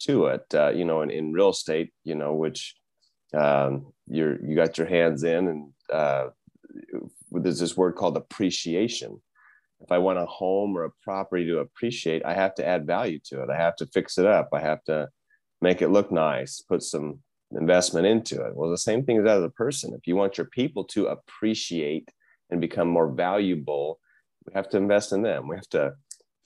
to 0.00 0.26
it. 0.26 0.46
Uh, 0.54 0.70
you 0.70 0.84
know 0.84 1.02
in, 1.02 1.10
in 1.10 1.32
real 1.32 1.50
estate 1.50 1.92
you 2.04 2.14
know 2.14 2.32
which 2.32 2.74
um, 3.34 3.92
you're 4.06 4.42
you 4.44 4.56
got 4.56 4.78
your 4.78 4.86
hands 4.86 5.22
in 5.22 5.48
and 5.48 5.72
uh, 5.92 6.28
there's 7.30 7.60
this 7.60 7.76
word 7.76 7.94
called 7.94 8.16
appreciation. 8.16 9.20
If 9.80 9.92
i 9.92 9.98
want 9.98 10.18
a 10.18 10.26
home 10.26 10.76
or 10.76 10.84
a 10.84 10.96
property 11.04 11.44
to 11.46 11.58
appreciate 11.58 12.24
i 12.24 12.34
have 12.34 12.54
to 12.56 12.66
add 12.66 12.86
value 12.86 13.20
to 13.26 13.42
it. 13.42 13.50
I 13.50 13.56
have 13.56 13.76
to 13.76 13.86
fix 13.86 14.18
it 14.18 14.26
up. 14.26 14.48
I 14.52 14.60
have 14.60 14.82
to 14.84 15.08
make 15.60 15.82
it 15.82 15.90
look 15.90 16.10
nice 16.10 16.62
put 16.62 16.82
some 16.82 17.20
investment 17.52 18.06
into 18.06 18.44
it. 18.44 18.54
Well, 18.54 18.70
the 18.70 18.78
same 18.78 19.04
thing 19.04 19.18
is 19.18 19.26
as 19.26 19.42
a 19.42 19.50
person. 19.50 19.94
If 19.94 20.06
you 20.06 20.16
want 20.16 20.38
your 20.38 20.46
people 20.46 20.84
to 20.84 21.06
appreciate 21.06 22.10
and 22.50 22.60
become 22.60 22.88
more 22.88 23.10
valuable, 23.10 24.00
we 24.46 24.52
have 24.54 24.68
to 24.70 24.76
invest 24.76 25.12
in 25.12 25.22
them. 25.22 25.48
We 25.48 25.56
have 25.56 25.68
to 25.70 25.94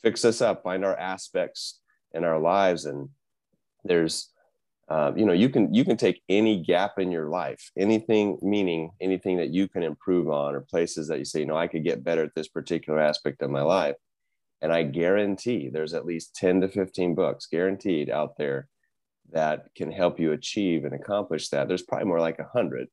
fix 0.03 0.25
us 0.25 0.41
up, 0.41 0.63
find 0.63 0.85
our 0.85 0.99
aspects 0.99 1.81
in 2.13 2.25
our 2.25 2.39
lives. 2.39 2.85
And 2.85 3.09
there's, 3.85 4.31
uh, 4.89 5.13
you 5.17 5.25
know, 5.25 5.33
you 5.33 5.49
can 5.49 5.73
you 5.73 5.85
can 5.85 5.97
take 5.97 6.23
any 6.29 6.63
gap 6.63 6.99
in 6.99 7.11
your 7.11 7.29
life, 7.29 7.71
anything 7.77 8.39
meaning 8.43 8.91
anything 9.01 9.37
that 9.39 9.51
you 9.51 9.69
can 9.69 9.83
improve 9.83 10.29
on, 10.29 10.55
or 10.55 10.61
places 10.61 11.09
that 11.09 11.19
you 11.19 11.25
say, 11.25 11.41
you 11.41 11.47
know, 11.47 11.57
I 11.57 11.69
could 11.69 11.85
get 11.85 12.05
better 12.05 12.25
at 12.25 12.35
this 12.35 12.49
particular 12.49 13.01
aspect 13.01 13.43
of 13.43 13.51
my 13.51 13.63
life. 13.63 13.97
And 14.61 14.73
I 14.73 14.85
guarantee 14.85 15.69
there's 15.69 15.95
at 15.95 16.07
least 16.07 16.37
10 16.37 16.61
to 16.61 16.69
15 16.69 17.17
books 17.17 17.47
guaranteed 17.47 18.11
out 18.11 18.37
there 18.39 18.69
that 19.33 19.67
can 19.75 19.91
help 19.91 20.21
you 20.21 20.33
achieve 20.33 20.85
and 20.85 20.95
accomplish 20.95 21.49
that. 21.49 21.69
There's 21.69 21.83
probably 21.83 22.07
more 22.07 22.21
like 22.21 22.39
a 22.39 22.49
hundred, 22.53 22.89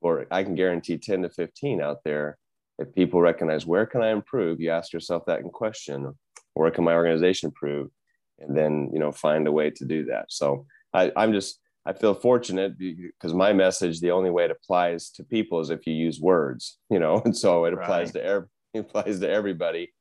or 0.00 0.26
I 0.30 0.44
can 0.44 0.54
guarantee 0.54 0.98
10 0.98 1.22
to 1.22 1.30
15 1.30 1.82
out 1.82 1.98
there. 2.04 2.38
If 2.78 2.94
people 2.94 3.20
recognize 3.20 3.66
where 3.66 3.86
can 3.86 4.02
I 4.02 4.10
improve, 4.10 4.60
you 4.60 4.70
ask 4.70 4.92
yourself 4.92 5.24
that 5.26 5.40
in 5.40 5.50
question, 5.50 6.14
where 6.54 6.70
can 6.70 6.84
my 6.84 6.94
organization 6.94 7.48
improve? 7.48 7.90
And 8.38 8.56
then, 8.56 8.90
you 8.92 8.98
know, 8.98 9.12
find 9.12 9.46
a 9.46 9.52
way 9.52 9.70
to 9.70 9.84
do 9.84 10.06
that. 10.06 10.26
So 10.30 10.66
I, 10.94 11.12
I'm 11.14 11.32
just, 11.32 11.60
I 11.84 11.92
feel 11.92 12.14
fortunate 12.14 12.78
because 12.78 13.34
my 13.34 13.52
message, 13.52 14.00
the 14.00 14.12
only 14.12 14.30
way 14.30 14.44
it 14.44 14.50
applies 14.50 15.10
to 15.10 15.24
people 15.24 15.60
is 15.60 15.70
if 15.70 15.86
you 15.86 15.92
use 15.92 16.20
words, 16.20 16.78
you 16.90 16.98
know, 16.98 17.20
and 17.24 17.36
so 17.36 17.64
it 17.66 17.74
applies 17.74 18.08
right. 18.08 18.14
to 18.14 18.24
every, 18.24 18.48
it 18.74 18.78
applies 18.80 19.20
to 19.20 19.28
everybody. 19.28 19.92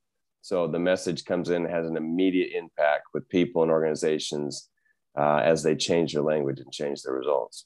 So 0.42 0.68
the 0.68 0.80
message 0.80 1.26
comes 1.26 1.50
in, 1.50 1.66
has 1.66 1.86
an 1.86 1.98
immediate 1.98 2.52
impact 2.58 3.08
with 3.14 3.28
people 3.28 3.62
and 3.62 3.72
organizations 3.72 4.70
uh, 5.18 5.42
as 5.44 5.64
they 5.64 5.76
change 5.76 6.14
their 6.14 6.24
language 6.24 6.60
and 6.60 6.72
change 6.72 7.02
their 7.02 7.14
results. 7.14 7.66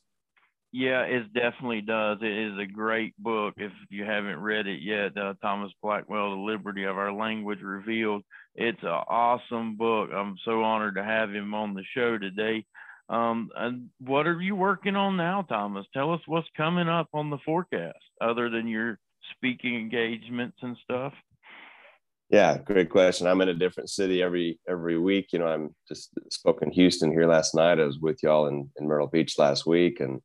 Yeah, 0.72 1.02
it 1.04 1.32
definitely 1.34 1.82
does. 1.82 2.18
It 2.22 2.32
is 2.32 2.58
a 2.58 2.66
great 2.66 3.14
book. 3.20 3.54
If 3.58 3.72
you 3.90 4.06
haven't 4.06 4.40
read 4.40 4.66
it 4.66 4.82
yet, 4.82 5.16
uh, 5.16 5.36
Thomas 5.40 5.72
Blackwell, 5.84 6.32
The 6.32 6.42
Liberty 6.42 6.86
of 6.86 6.98
Our 6.98 7.14
Language 7.14 7.62
Revealed. 7.62 8.24
It's 8.56 8.82
an 8.82 8.88
awesome 8.88 9.76
book. 9.78 10.10
I'm 10.12 10.36
so 10.44 10.64
honored 10.64 10.96
to 10.96 11.04
have 11.04 11.32
him 11.32 11.54
on 11.54 11.76
the 11.76 11.84
show 11.96 12.18
today. 12.18 12.66
Um, 13.08 13.52
and 13.56 13.90
what 14.00 14.26
are 14.26 14.42
you 14.42 14.56
working 14.56 14.96
on 14.96 15.16
now, 15.16 15.44
Thomas? 15.44 15.86
Tell 15.94 16.12
us 16.12 16.22
what's 16.26 16.48
coming 16.58 16.90
up 16.90 17.10
on 17.14 17.30
the 17.30 17.38
forecast, 17.46 18.00
other 18.20 18.50
than 18.50 18.68
your 18.68 18.98
speaking 19.36 19.76
engagements 19.76 20.58
and 20.62 20.76
stuff. 20.84 21.14
Yeah, 22.30 22.58
great 22.58 22.90
question. 22.90 23.28
I'm 23.28 23.42
in 23.42 23.50
a 23.50 23.54
different 23.54 23.90
city 23.90 24.24
every 24.24 24.60
every 24.68 24.98
week. 24.98 25.28
You 25.34 25.40
know, 25.40 25.48
I'm 25.48 25.76
just 25.88 26.10
spoke 26.32 26.62
in 26.62 26.72
Houston 26.72 27.12
here 27.12 27.28
last 27.28 27.54
night. 27.54 27.80
I 27.80 27.86
was 27.86 28.00
with 28.00 28.24
y'all 28.24 28.48
in, 28.48 28.70
in 28.78 28.88
Myrtle 28.88 29.08
Beach 29.08 29.38
last 29.38 29.66
week, 29.66 30.00
and 30.00 30.22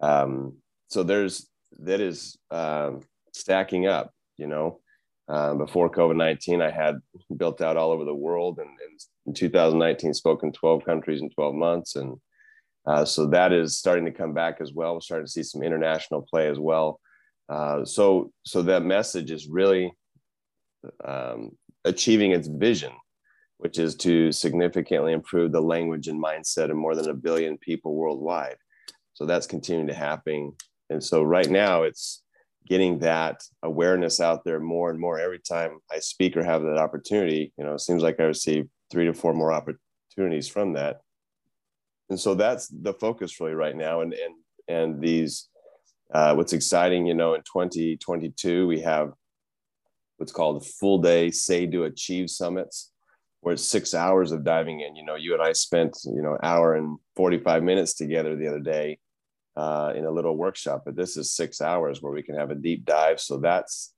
um, 0.00 0.56
so 0.88 1.02
there's 1.02 1.48
that 1.80 2.00
is 2.00 2.38
um, 2.50 3.02
stacking 3.34 3.86
up. 3.86 4.12
You 4.38 4.46
know, 4.46 4.80
uh, 5.28 5.54
before 5.54 5.90
COVID 5.90 6.16
19, 6.16 6.62
I 6.62 6.70
had 6.70 6.96
built 7.36 7.60
out 7.60 7.76
all 7.76 7.90
over 7.90 8.04
the 8.04 8.14
world, 8.14 8.58
and, 8.58 8.68
and 8.68 9.00
in 9.26 9.34
2019, 9.34 10.14
spoke 10.14 10.42
in 10.42 10.52
12 10.52 10.84
countries 10.84 11.20
in 11.20 11.28
12 11.30 11.54
months, 11.54 11.96
and 11.96 12.16
uh, 12.86 13.04
so 13.04 13.26
that 13.26 13.52
is 13.52 13.76
starting 13.76 14.04
to 14.04 14.12
come 14.12 14.32
back 14.32 14.58
as 14.60 14.72
well. 14.72 14.94
We're 14.94 15.00
starting 15.00 15.26
to 15.26 15.32
see 15.32 15.42
some 15.42 15.62
international 15.62 16.22
play 16.22 16.48
as 16.48 16.58
well. 16.58 17.00
Uh, 17.48 17.84
so 17.84 18.32
so 18.44 18.62
that 18.62 18.84
message 18.84 19.30
is 19.30 19.48
really 19.48 19.92
um, 21.04 21.52
achieving 21.84 22.32
its 22.32 22.48
vision, 22.48 22.92
which 23.58 23.78
is 23.78 23.94
to 23.96 24.32
significantly 24.32 25.12
improve 25.12 25.52
the 25.52 25.60
language 25.60 26.08
and 26.08 26.22
mindset 26.22 26.70
of 26.70 26.76
more 26.76 26.94
than 26.94 27.08
a 27.08 27.14
billion 27.14 27.58
people 27.58 27.94
worldwide. 27.94 28.56
So 29.14 29.24
that's 29.24 29.46
continuing 29.46 29.86
to 29.88 29.94
happen. 29.94 30.52
And 30.90 31.02
so 31.02 31.22
right 31.22 31.48
now 31.48 31.82
it's 31.82 32.22
getting 32.68 32.98
that 32.98 33.42
awareness 33.62 34.20
out 34.20 34.44
there 34.44 34.60
more 34.60 34.90
and 34.90 34.98
more 34.98 35.18
every 35.18 35.38
time 35.38 35.78
I 35.90 36.00
speak 36.00 36.36
or 36.36 36.42
have 36.42 36.62
that 36.62 36.78
opportunity. 36.78 37.52
You 37.56 37.64
know, 37.64 37.74
it 37.74 37.80
seems 37.80 38.02
like 38.02 38.20
I 38.20 38.24
receive 38.24 38.68
three 38.90 39.06
to 39.06 39.14
four 39.14 39.32
more 39.32 39.52
opportunities 39.52 40.48
from 40.48 40.72
that. 40.74 41.00
And 42.10 42.18
so 42.18 42.34
that's 42.34 42.68
the 42.68 42.92
focus 42.94 43.40
really 43.40 43.54
right 43.54 43.76
now. 43.76 44.00
And 44.00 44.12
and 44.12 44.34
and 44.68 45.00
these 45.00 45.48
uh, 46.12 46.34
what's 46.34 46.52
exciting, 46.52 47.06
you 47.06 47.14
know, 47.14 47.34
in 47.34 47.42
2022 47.42 48.66
we 48.66 48.80
have 48.80 49.12
what's 50.16 50.32
called 50.32 50.66
full 50.66 50.98
day 50.98 51.30
say 51.30 51.66
to 51.66 51.84
achieve 51.84 52.30
summits 52.30 52.92
where 53.40 53.54
it's 53.54 53.68
six 53.68 53.94
hours 53.94 54.32
of 54.32 54.44
diving 54.44 54.80
in. 54.80 54.96
You 54.96 55.04
know 55.04 55.14
you 55.14 55.34
and 55.34 55.42
i 55.42 55.52
spent 55.52 55.96
you 56.04 56.22
know 56.22 56.38
hour 56.42 56.74
and 56.74 56.98
45 57.16 57.62
minutes 57.62 57.94
together 57.94 58.36
the 58.36 58.48
other 58.48 58.60
day 58.60 58.98
uh, 59.56 59.92
in 59.96 60.04
a 60.04 60.10
little 60.10 60.36
workshop 60.36 60.82
but 60.84 60.96
this 60.96 61.16
is 61.16 61.34
six 61.34 61.60
hours 61.60 62.02
where 62.02 62.12
we 62.12 62.22
can 62.22 62.36
have 62.36 62.50
a 62.50 62.54
deep 62.54 62.84
dive. 62.84 63.20
So 63.20 63.38
that's 63.38 63.92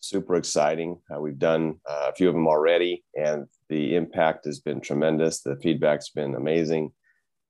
super 0.00 0.36
exciting. 0.36 1.00
Uh, 1.14 1.20
we've 1.20 1.38
done 1.38 1.80
uh, 1.88 2.10
a 2.10 2.12
few 2.12 2.28
of 2.28 2.34
them 2.34 2.46
already 2.46 3.04
and 3.14 3.46
the 3.68 3.96
impact 3.96 4.44
has 4.44 4.60
been 4.60 4.80
tremendous. 4.80 5.40
The 5.40 5.56
feedback's 5.56 6.10
been 6.10 6.34
amazing. 6.34 6.92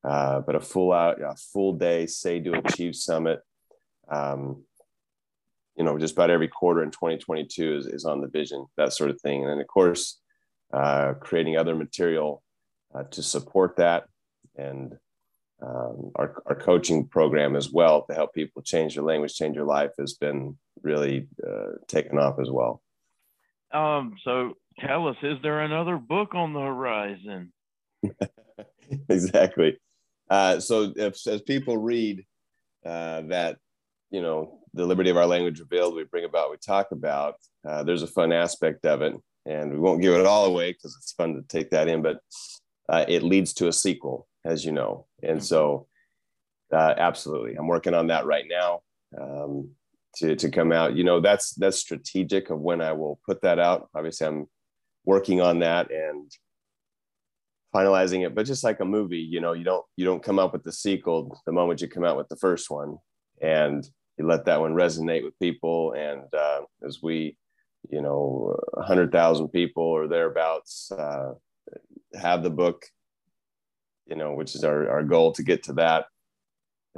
Uh, 0.06 0.40
but 0.40 0.54
a 0.54 0.60
full 0.60 0.92
out 0.92 1.20
a 1.20 1.34
full 1.52 1.72
day 1.72 2.06
say 2.06 2.38
to 2.38 2.52
achieve 2.52 2.94
summit 2.94 3.40
um, 4.08 4.62
you 5.76 5.84
know 5.84 5.98
just 5.98 6.14
about 6.14 6.30
every 6.30 6.48
quarter 6.48 6.82
in 6.82 6.90
2022 6.90 7.76
is, 7.76 7.86
is 7.86 8.04
on 8.04 8.20
the 8.20 8.28
vision 8.28 8.66
that 8.76 8.92
sort 8.92 9.10
of 9.10 9.20
thing. 9.20 9.42
And 9.42 9.50
then 9.50 9.60
of 9.60 9.66
course 9.66 10.20
uh, 10.72 11.14
creating 11.20 11.56
other 11.56 11.74
material 11.74 12.42
uh, 12.94 13.04
to 13.04 13.22
support 13.22 13.76
that. 13.76 14.04
And 14.56 14.96
um, 15.62 16.10
our, 16.16 16.42
our 16.46 16.54
coaching 16.54 17.06
program 17.06 17.56
as 17.56 17.70
well 17.70 18.04
to 18.06 18.14
help 18.14 18.34
people 18.34 18.62
change 18.62 18.94
their 18.94 19.04
language 19.04 19.34
change 19.34 19.56
their 19.56 19.64
life 19.64 19.92
has 19.98 20.14
been 20.14 20.58
really 20.82 21.28
uh, 21.46 21.78
taken 21.88 22.18
off 22.18 22.38
as 22.40 22.50
well. 22.50 22.82
Um, 23.72 24.14
so 24.22 24.54
tell 24.78 25.08
us 25.08 25.16
is 25.22 25.38
there 25.42 25.60
another 25.60 25.96
book 25.96 26.34
on 26.34 26.52
the 26.52 26.60
horizon? 26.60 27.52
Exactly. 29.08 29.78
Uh, 30.30 30.60
so 30.60 30.92
if, 30.96 31.26
as 31.26 31.42
people 31.42 31.76
read 31.76 32.24
uh, 32.84 33.22
that 33.22 33.58
you 34.10 34.22
know 34.22 34.60
the 34.76 34.86
liberty 34.86 35.10
of 35.10 35.16
our 35.16 35.26
language 35.26 35.58
revealed 35.58 35.94
we 35.94 36.04
bring 36.04 36.24
about 36.24 36.50
we 36.50 36.56
talk 36.58 36.92
about 36.92 37.36
uh, 37.66 37.82
there's 37.82 38.02
a 38.02 38.06
fun 38.06 38.32
aspect 38.32 38.84
of 38.84 39.02
it 39.02 39.14
and 39.46 39.72
we 39.72 39.78
won't 39.78 40.02
give 40.02 40.14
it 40.14 40.26
all 40.26 40.44
away 40.44 40.72
because 40.72 40.96
it's 40.96 41.12
fun 41.12 41.34
to 41.34 41.42
take 41.48 41.70
that 41.70 41.88
in 41.88 42.02
but 42.02 42.20
uh, 42.88 43.04
it 43.08 43.22
leads 43.22 43.52
to 43.54 43.68
a 43.68 43.72
sequel 43.72 44.28
as 44.44 44.64
you 44.64 44.72
know 44.72 45.06
and 45.22 45.42
so 45.42 45.86
uh, 46.72 46.94
absolutely 46.98 47.54
i'm 47.56 47.66
working 47.66 47.94
on 47.94 48.08
that 48.08 48.26
right 48.26 48.44
now 48.48 48.80
um, 49.18 49.70
to, 50.14 50.36
to 50.36 50.50
come 50.50 50.72
out 50.72 50.94
you 50.94 51.04
know 51.04 51.20
that's 51.20 51.54
that's 51.54 51.78
strategic 51.78 52.50
of 52.50 52.60
when 52.60 52.80
i 52.80 52.92
will 52.92 53.18
put 53.24 53.40
that 53.42 53.58
out 53.58 53.88
obviously 53.94 54.26
i'm 54.26 54.46
working 55.04 55.40
on 55.40 55.60
that 55.60 55.90
and 55.90 56.30
finalizing 57.74 58.24
it 58.24 58.34
but 58.34 58.46
just 58.46 58.64
like 58.64 58.80
a 58.80 58.84
movie 58.84 59.18
you 59.18 59.40
know 59.40 59.52
you 59.52 59.64
don't 59.64 59.84
you 59.96 60.04
don't 60.04 60.22
come 60.22 60.38
up 60.38 60.52
with 60.52 60.64
the 60.64 60.72
sequel 60.72 61.40
the 61.46 61.52
moment 61.52 61.80
you 61.80 61.88
come 61.88 62.04
out 62.04 62.16
with 62.16 62.28
the 62.28 62.36
first 62.36 62.70
one 62.70 62.98
and 63.40 63.88
you 64.18 64.26
let 64.26 64.46
that 64.46 64.60
one 64.60 64.74
resonate 64.74 65.24
with 65.24 65.38
people. 65.38 65.92
And 65.92 66.22
uh, 66.34 66.62
as 66.84 67.00
we, 67.02 67.36
you 67.90 68.00
know, 68.00 68.58
100,000 68.72 69.48
people 69.48 69.84
or 69.84 70.08
thereabouts 70.08 70.90
uh, 70.92 71.34
have 72.14 72.42
the 72.42 72.50
book, 72.50 72.86
you 74.06 74.16
know, 74.16 74.34
which 74.34 74.54
is 74.54 74.64
our, 74.64 74.88
our 74.88 75.02
goal 75.02 75.32
to 75.32 75.42
get 75.42 75.64
to 75.64 75.74
that. 75.74 76.06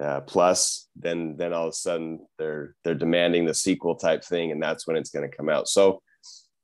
Uh, 0.00 0.20
plus, 0.20 0.88
then 0.94 1.36
then 1.36 1.52
all 1.52 1.64
of 1.64 1.70
a 1.70 1.72
sudden 1.72 2.24
they're 2.38 2.76
they're 2.84 2.94
demanding 2.94 3.44
the 3.44 3.54
sequel 3.54 3.96
type 3.96 4.22
thing, 4.22 4.52
and 4.52 4.62
that's 4.62 4.86
when 4.86 4.96
it's 4.96 5.10
going 5.10 5.28
to 5.28 5.36
come 5.36 5.48
out. 5.48 5.66
So, 5.66 6.02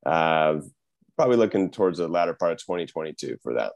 uh, 0.07 0.61
probably 1.17 1.37
looking 1.37 1.73
towards 1.73 1.99
the 1.99 2.07
latter 2.07 2.35
part 2.35 2.53
of 2.53 2.59
2022 2.59 3.38
for 3.43 3.55
that. 3.55 3.73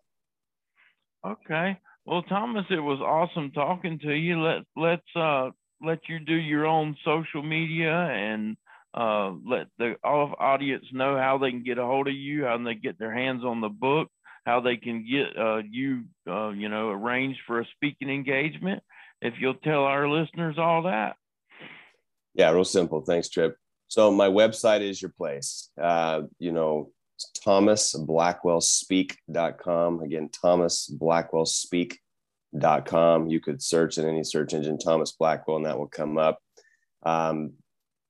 Okay. 1.26 1.76
Well, 2.04 2.22
Thomas, 2.22 2.66
it 2.70 2.78
was 2.78 3.00
awesome 3.00 3.50
talking 3.50 3.98
to 3.98 4.12
you. 4.12 4.40
Let 4.40 4.62
let's 4.76 5.16
uh, 5.16 5.50
let 5.82 6.08
you 6.08 6.18
do 6.18 6.34
your 6.34 6.66
own 6.66 6.96
social 7.04 7.42
media 7.42 7.92
and 7.92 8.56
uh, 8.94 9.32
let 9.46 9.66
the 9.78 9.94
all 10.02 10.34
audience 10.38 10.86
know 10.92 11.16
how 11.16 11.38
they 11.38 11.50
can 11.50 11.62
get 11.62 11.78
a 11.78 11.84
hold 11.84 12.08
of 12.08 12.14
you, 12.14 12.44
how 12.44 12.58
they 12.58 12.74
get 12.74 12.98
their 12.98 13.14
hands 13.14 13.44
on 13.44 13.60
the 13.60 13.68
book, 13.68 14.08
how 14.44 14.60
they 14.60 14.76
can 14.76 15.06
get 15.08 15.38
uh, 15.38 15.62
you, 15.68 16.02
uh, 16.28 16.48
you 16.50 16.68
know, 16.68 16.90
arranged 16.90 17.38
for 17.46 17.60
a 17.60 17.66
speaking 17.76 18.10
engagement. 18.10 18.82
If 19.20 19.34
you'll 19.40 19.54
tell 19.54 19.84
our 19.84 20.08
listeners 20.08 20.56
all 20.58 20.82
that. 20.84 21.16
Yeah, 22.34 22.50
real 22.50 22.64
simple. 22.64 23.02
Thanks, 23.02 23.28
Trip. 23.28 23.56
So 23.88 24.10
my 24.10 24.28
website 24.28 24.80
is 24.80 25.02
your 25.02 25.10
place. 25.10 25.70
Uh, 25.80 26.22
you 26.38 26.52
know, 26.52 26.92
thomasblackwellspeak.com. 27.44 30.00
Again, 30.00 30.30
thomas 30.30 30.86
blackwell 30.86 31.44
thomasblackwellspeak.com. 31.44 32.07
You 32.60 33.40
could 33.40 33.62
search 33.62 33.98
in 33.98 34.06
any 34.06 34.24
search 34.24 34.54
engine 34.54 34.78
Thomas 34.78 35.12
Blackwell, 35.12 35.58
and 35.58 35.66
that 35.66 35.78
will 35.78 35.88
come 35.88 36.18
up. 36.18 36.40
Um, 37.02 37.54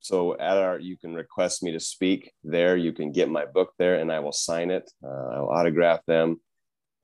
so 0.00 0.38
at 0.38 0.56
our, 0.56 0.78
you 0.78 0.96
can 0.96 1.14
request 1.14 1.62
me 1.62 1.72
to 1.72 1.80
speak 1.80 2.32
there. 2.44 2.76
You 2.76 2.92
can 2.92 3.12
get 3.12 3.28
my 3.28 3.44
book 3.44 3.72
there, 3.78 3.96
and 3.96 4.12
I 4.12 4.20
will 4.20 4.32
sign 4.32 4.70
it. 4.70 4.90
Uh, 5.04 5.08
I'll 5.08 5.50
autograph 5.50 6.00
them 6.06 6.40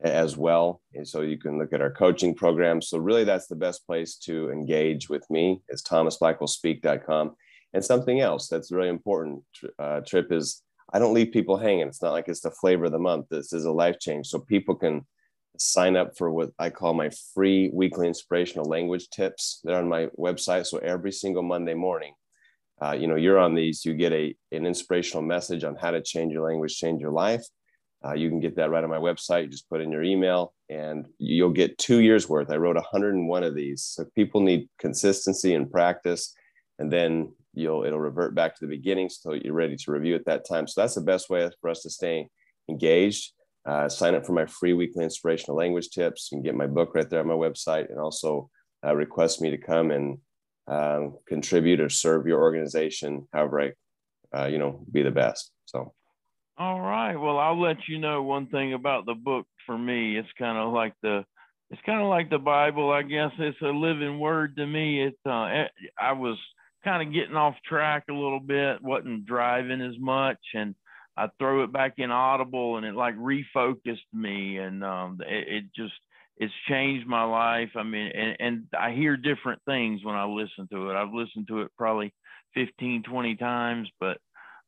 as 0.02 0.36
well. 0.36 0.80
And 0.94 1.06
so 1.06 1.22
you 1.22 1.38
can 1.38 1.58
look 1.58 1.72
at 1.72 1.80
our 1.80 1.90
coaching 1.90 2.34
program. 2.34 2.80
So 2.82 2.98
really, 2.98 3.24
that's 3.24 3.46
the 3.46 3.56
best 3.56 3.86
place 3.86 4.16
to 4.18 4.50
engage 4.50 5.08
with 5.08 5.28
me 5.30 5.62
is 5.68 5.82
thomasblackwellspeak.com. 5.82 7.34
And 7.72 7.84
something 7.84 8.20
else 8.20 8.48
that's 8.48 8.70
really 8.70 8.88
important, 8.88 9.42
uh, 9.78 10.00
Trip, 10.00 10.30
is 10.30 10.62
I 10.92 10.98
don't 10.98 11.14
leave 11.14 11.32
people 11.32 11.56
hanging. 11.56 11.88
It's 11.88 12.02
not 12.02 12.12
like 12.12 12.28
it's 12.28 12.40
the 12.40 12.50
flavor 12.52 12.84
of 12.84 12.92
the 12.92 12.98
month. 12.98 13.26
This 13.30 13.52
is 13.52 13.64
a 13.64 13.72
life 13.72 13.98
change. 13.98 14.28
So 14.28 14.38
people 14.38 14.76
can 14.76 15.04
sign 15.58 15.96
up 15.96 16.16
for 16.16 16.30
what 16.30 16.50
I 16.58 16.70
call 16.70 16.94
my 16.94 17.10
free 17.34 17.70
weekly 17.72 18.08
inspirational 18.08 18.66
language 18.66 19.08
tips. 19.10 19.60
They're 19.64 19.78
on 19.78 19.88
my 19.88 20.06
website. 20.18 20.66
So 20.66 20.78
every 20.78 21.12
single 21.12 21.42
Monday 21.42 21.74
morning, 21.74 22.14
uh, 22.82 22.92
you 22.92 23.06
know, 23.06 23.14
you're 23.16 23.38
on 23.38 23.54
these, 23.54 23.84
you 23.84 23.94
get 23.94 24.12
a, 24.12 24.34
an 24.52 24.66
inspirational 24.66 25.22
message 25.22 25.64
on 25.64 25.76
how 25.76 25.92
to 25.92 26.02
change 26.02 26.32
your 26.32 26.48
language, 26.48 26.76
change 26.76 27.00
your 27.00 27.12
life. 27.12 27.44
Uh, 28.04 28.12
you 28.12 28.28
can 28.28 28.40
get 28.40 28.56
that 28.56 28.70
right 28.70 28.84
on 28.84 28.90
my 28.90 28.98
website. 28.98 29.50
Just 29.50 29.68
put 29.70 29.80
in 29.80 29.90
your 29.90 30.02
email 30.02 30.52
and 30.68 31.06
you'll 31.18 31.50
get 31.50 31.78
two 31.78 32.00
years 32.00 32.28
worth. 32.28 32.50
I 32.50 32.56
wrote 32.56 32.76
101 32.76 33.42
of 33.44 33.54
these. 33.54 33.82
So 33.82 34.04
people 34.14 34.40
need 34.40 34.68
consistency 34.78 35.54
and 35.54 35.70
practice. 35.70 36.34
And 36.78 36.92
then 36.92 37.32
you'll 37.54 37.84
it'll 37.84 38.00
revert 38.00 38.34
back 38.34 38.54
to 38.54 38.66
the 38.66 38.76
beginning 38.76 39.08
so 39.08 39.32
you're 39.32 39.54
ready 39.54 39.76
to 39.76 39.92
review 39.92 40.14
at 40.14 40.24
that 40.26 40.46
time 40.46 40.66
so 40.66 40.80
that's 40.80 40.94
the 40.94 41.00
best 41.00 41.30
way 41.30 41.48
for 41.60 41.70
us 41.70 41.82
to 41.82 41.90
stay 41.90 42.28
engaged 42.68 43.32
uh, 43.66 43.88
sign 43.88 44.14
up 44.14 44.26
for 44.26 44.32
my 44.32 44.46
free 44.46 44.72
weekly 44.72 45.04
inspirational 45.04 45.56
language 45.56 45.90
tips. 45.90 46.28
Can 46.28 46.42
get 46.42 46.54
my 46.54 46.66
book 46.66 46.94
right 46.94 47.08
there 47.08 47.20
on 47.20 47.26
my 47.26 47.34
website 47.34 47.90
and 47.90 47.98
also 47.98 48.50
uh, 48.84 48.94
request 48.94 49.40
me 49.40 49.50
to 49.50 49.58
come 49.58 49.90
and 49.90 50.18
um, 50.66 51.16
contribute 51.26 51.80
or 51.80 51.88
serve 51.90 52.26
your 52.26 52.40
organization 52.40 53.28
however 53.32 53.60
i 53.60 53.72
uh, 54.36 54.46
you 54.46 54.58
know 54.58 54.84
be 54.90 55.02
the 55.02 55.10
best. 55.10 55.52
So. 55.66 55.92
All 56.56 56.80
right. 56.80 57.16
Well 57.16 57.38
i'll 57.38 57.60
let 57.60 57.88
you 57.88 57.98
know 57.98 58.22
one 58.22 58.46
thing 58.46 58.74
about 58.74 59.06
the 59.06 59.14
book 59.14 59.46
for 59.66 59.76
me. 59.76 60.16
It's 60.16 60.28
kind 60.38 60.58
of 60.58 60.72
like 60.72 60.94
the 61.02 61.24
it's 61.70 61.82
kind 61.86 62.00
of 62.00 62.08
like 62.08 62.30
the 62.30 62.38
bible 62.38 62.90
i 62.90 63.02
guess. 63.02 63.30
It's 63.38 63.60
a 63.62 63.66
living 63.66 64.18
word 64.18 64.56
to 64.56 64.66
me. 64.66 65.02
It 65.02 65.18
uh, 65.26 65.44
eh, 65.44 65.68
i 65.98 66.12
was 66.12 66.38
kind 66.84 67.06
of 67.06 67.14
getting 67.14 67.36
off 67.36 67.54
track 67.64 68.04
a 68.10 68.14
little 68.14 68.40
bit, 68.40 68.82
wasn't 68.82 69.24
driving 69.26 69.80
as 69.80 69.98
much, 69.98 70.38
and 70.54 70.74
I 71.16 71.28
throw 71.38 71.64
it 71.64 71.72
back 71.72 71.94
in 71.98 72.10
Audible, 72.10 72.76
and 72.76 72.86
it 72.86 72.94
like 72.94 73.16
refocused 73.16 74.12
me, 74.12 74.58
and 74.58 74.84
um, 74.84 75.20
it, 75.20 75.48
it 75.48 75.64
just 75.74 75.94
it's 76.36 76.52
changed 76.68 77.06
my 77.06 77.24
life. 77.24 77.70
I 77.76 77.84
mean, 77.84 78.10
and, 78.12 78.36
and 78.40 78.64
I 78.78 78.92
hear 78.92 79.16
different 79.16 79.62
things 79.66 80.04
when 80.04 80.16
I 80.16 80.24
listen 80.24 80.68
to 80.72 80.90
it. 80.90 80.96
I've 80.96 81.14
listened 81.14 81.48
to 81.48 81.62
it 81.62 81.70
probably 81.78 82.12
15, 82.54 83.04
20 83.04 83.36
times, 83.36 83.88
but 84.00 84.18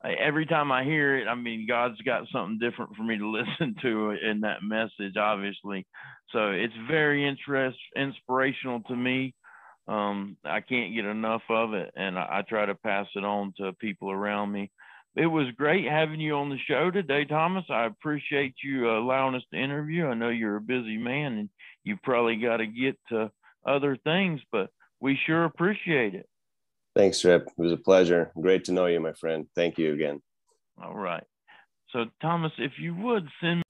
every 0.04 0.46
time 0.46 0.70
I 0.70 0.84
hear 0.84 1.18
it, 1.18 1.26
I 1.26 1.34
mean, 1.34 1.66
God's 1.66 2.00
got 2.02 2.28
something 2.32 2.58
different 2.60 2.94
for 2.94 3.02
me 3.02 3.18
to 3.18 3.28
listen 3.30 3.74
to 3.82 4.10
in 4.10 4.42
that 4.42 4.62
message, 4.62 5.16
obviously. 5.16 5.86
So 6.30 6.50
it's 6.50 6.74
very 6.88 7.26
interest 7.26 7.78
inspirational 7.96 8.80
to 8.82 8.94
me 8.94 9.34
um, 9.88 10.36
I 10.44 10.60
can't 10.60 10.94
get 10.94 11.04
enough 11.04 11.42
of 11.48 11.74
it, 11.74 11.92
and 11.96 12.18
I, 12.18 12.38
I, 12.38 12.42
try 12.42 12.66
to 12.66 12.74
pass 12.74 13.06
it 13.14 13.24
on 13.24 13.54
to 13.58 13.72
people 13.74 14.10
around 14.10 14.50
me. 14.50 14.70
It 15.16 15.26
was 15.26 15.46
great 15.56 15.86
having 15.86 16.20
you 16.20 16.34
on 16.36 16.50
the 16.50 16.58
show 16.68 16.90
today, 16.90 17.24
Thomas. 17.24 17.64
I 17.70 17.86
appreciate 17.86 18.54
you 18.62 18.90
allowing 18.90 19.34
us 19.34 19.42
to 19.50 19.58
interview. 19.58 20.06
I 20.06 20.14
know 20.14 20.28
you're 20.28 20.56
a 20.56 20.60
busy 20.60 20.98
man, 20.98 21.38
and 21.38 21.48
you 21.84 21.96
probably 22.02 22.36
got 22.36 22.58
to 22.58 22.66
get 22.66 22.98
to 23.08 23.30
other 23.66 23.96
things, 23.96 24.42
but 24.52 24.68
we 25.00 25.18
sure 25.26 25.44
appreciate 25.44 26.14
it. 26.14 26.28
Thanks, 26.94 27.24
Rip. 27.24 27.46
It 27.46 27.52
was 27.56 27.72
a 27.72 27.78
pleasure. 27.78 28.30
Great 28.38 28.64
to 28.64 28.72
know 28.72 28.86
you, 28.86 29.00
my 29.00 29.14
friend. 29.14 29.46
Thank 29.54 29.78
you 29.78 29.94
again. 29.94 30.20
All 30.82 30.94
right. 30.94 31.24
So, 31.90 32.06
Thomas, 32.20 32.52
if 32.58 32.72
you 32.78 32.94
would 32.94 33.26
send 33.40 33.62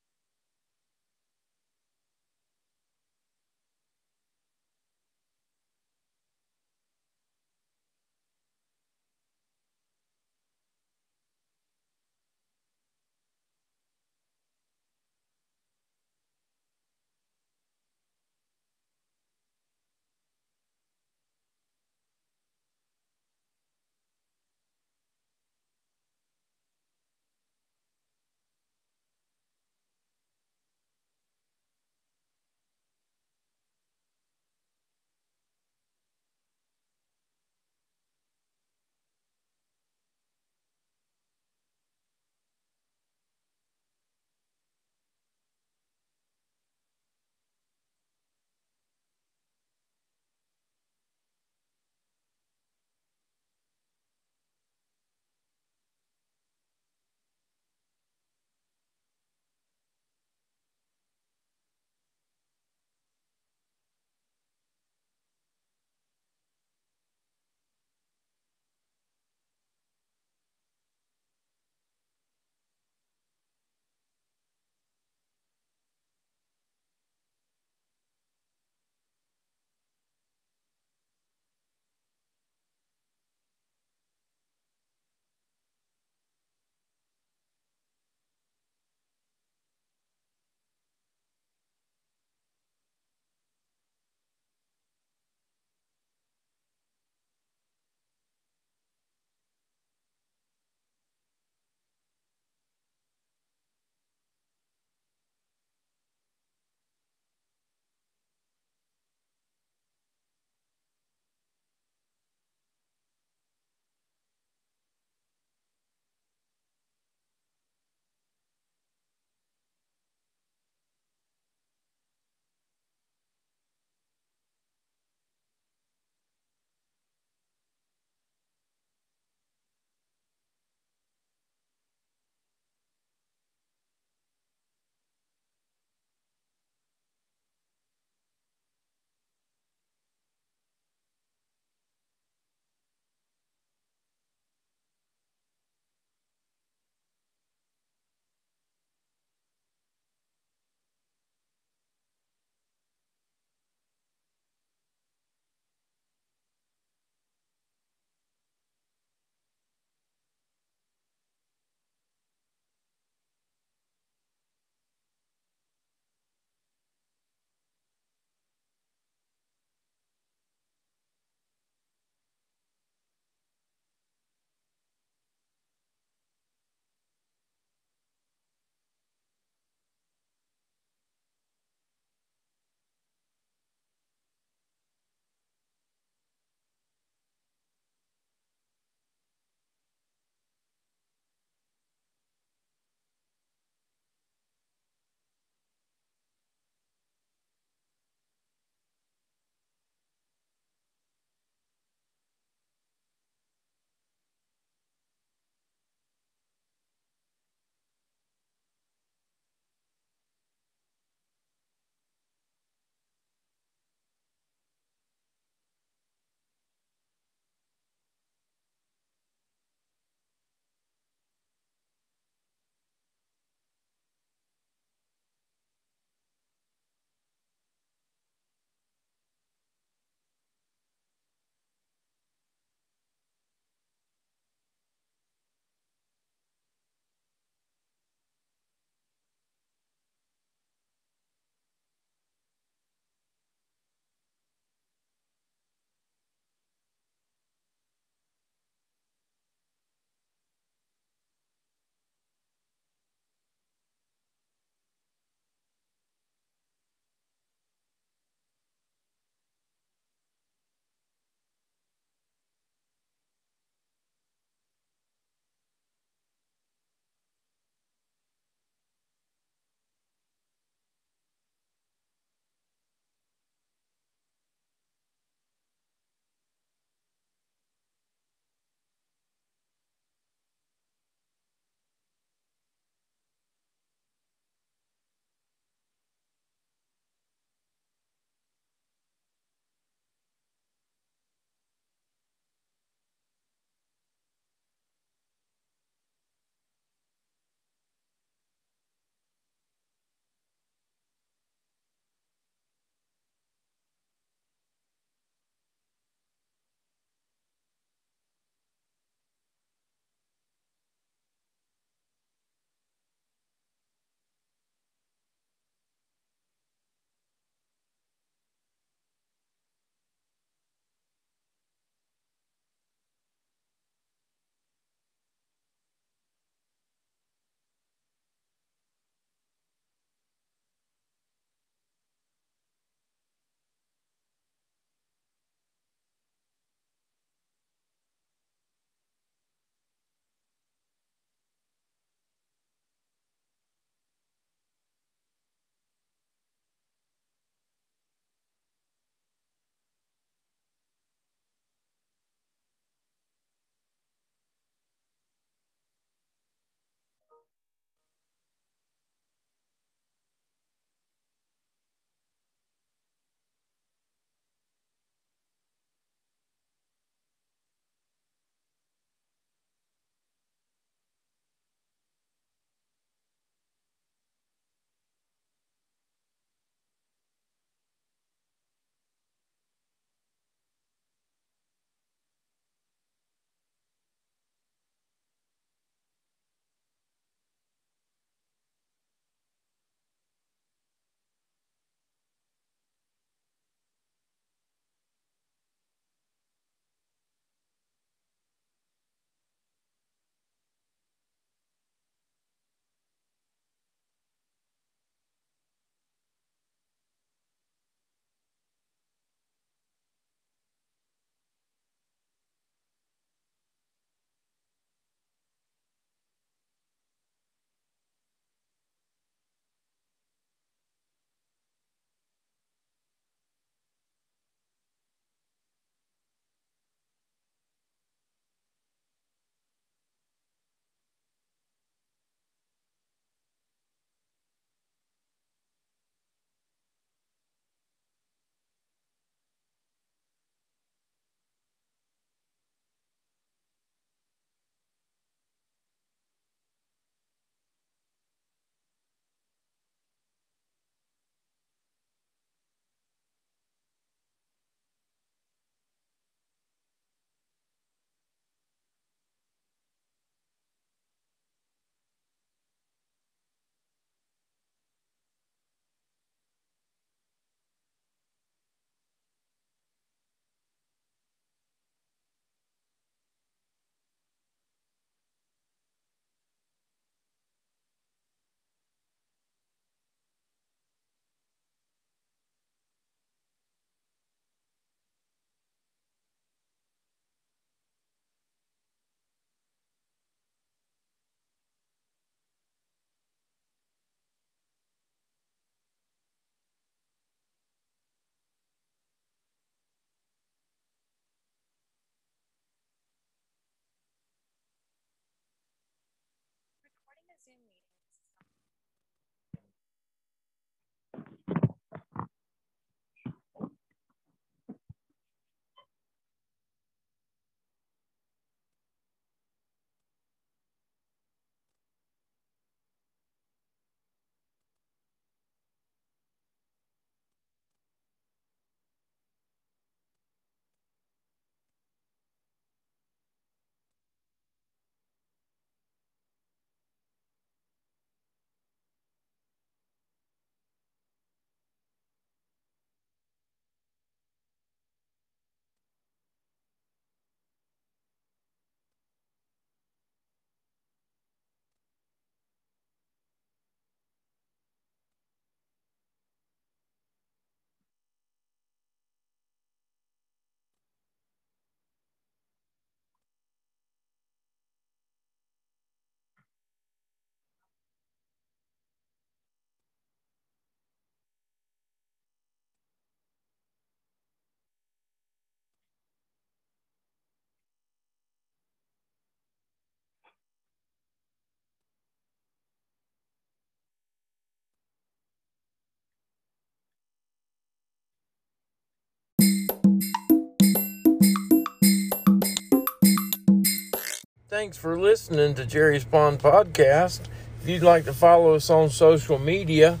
Thanks 594.56 594.78
for 594.78 594.98
listening 594.98 595.52
to 595.56 595.66
Jerry's 595.66 596.06
Pawn 596.06 596.38
Podcast. 596.38 597.20
If 597.60 597.68
you'd 597.68 597.82
like 597.82 598.06
to 598.06 598.14
follow 598.14 598.54
us 598.54 598.70
on 598.70 598.88
social 598.88 599.38
media, 599.38 600.00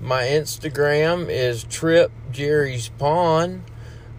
my 0.00 0.22
Instagram 0.22 1.28
is 1.28 1.64
Trip 1.64 2.12
Jerry's 2.30 2.88
Pawn. 2.88 3.64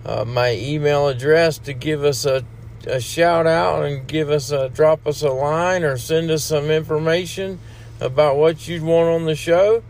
Uh, 0.06 0.26
my 0.26 0.52
email 0.56 1.08
address 1.08 1.58
to 1.60 1.72
give 1.72 2.04
us 2.04 2.26
a, 2.26 2.44
a 2.86 3.00
shout 3.00 3.48
out 3.48 3.86
and 3.86 4.06
give 4.06 4.30
us 4.30 4.52
a 4.52 4.68
drop 4.68 5.08
us 5.08 5.22
a 5.22 5.32
line 5.32 5.86
or 5.86 5.96
send 5.96 6.32
us 6.32 6.44
some 6.44 6.66
information 6.70 7.58
about 8.02 8.36
what 8.36 8.68
you'd 8.68 8.84
want 8.84 9.08
on 9.08 9.24
the 9.24 9.36
show. 9.36 9.84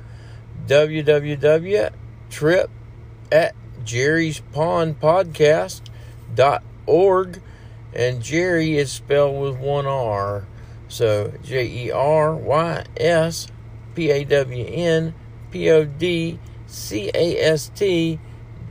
www.trip 0.67 1.89
at 3.31 3.55
Jerry's 3.83 4.41
Podcast.org. 4.53 5.81
And 7.97 8.21
Jerry 8.21 8.77
is 8.77 8.91
spelled 8.91 9.41
with 9.41 9.57
one 9.57 9.87
R. 9.87 10.45
So 10.87 11.33
J 11.43 11.65
E 11.65 11.91
R 11.91 12.35
Y 12.35 12.85
S 12.95 13.47
P 13.95 14.11
A 14.11 14.23
W 14.23 14.65
N 14.65 15.15
P 15.49 15.69
O 15.71 15.83
D 15.83 16.39
C 16.67 17.09
A 17.13 17.37
S 17.39 17.69
T 17.75 18.19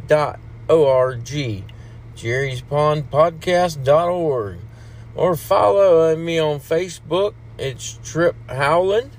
dot 0.06 0.38
O 0.68 0.86
R 0.86 1.16
G. 1.16 1.64
Jerry's 2.14 2.62
Pawn 2.62 3.02
Podcast.org. 3.02 4.58
Or 5.16 5.36
follow 5.36 6.14
me 6.14 6.38
on 6.38 6.60
Facebook. 6.60 7.34
It's 7.58 7.98
Trip 8.04 8.36
Howland. 8.48 9.10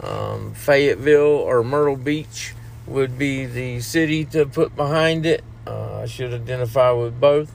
Um, 0.00 0.52
Fayetteville 0.52 1.20
or 1.20 1.62
Myrtle 1.62 1.96
Beach 1.96 2.54
would 2.86 3.16
be 3.16 3.46
the 3.46 3.80
city 3.80 4.24
to 4.26 4.46
put 4.46 4.74
behind 4.74 5.24
it. 5.24 5.44
Uh, 5.66 6.00
I 6.00 6.06
should 6.06 6.34
identify 6.34 6.90
with 6.90 7.20
both. 7.20 7.54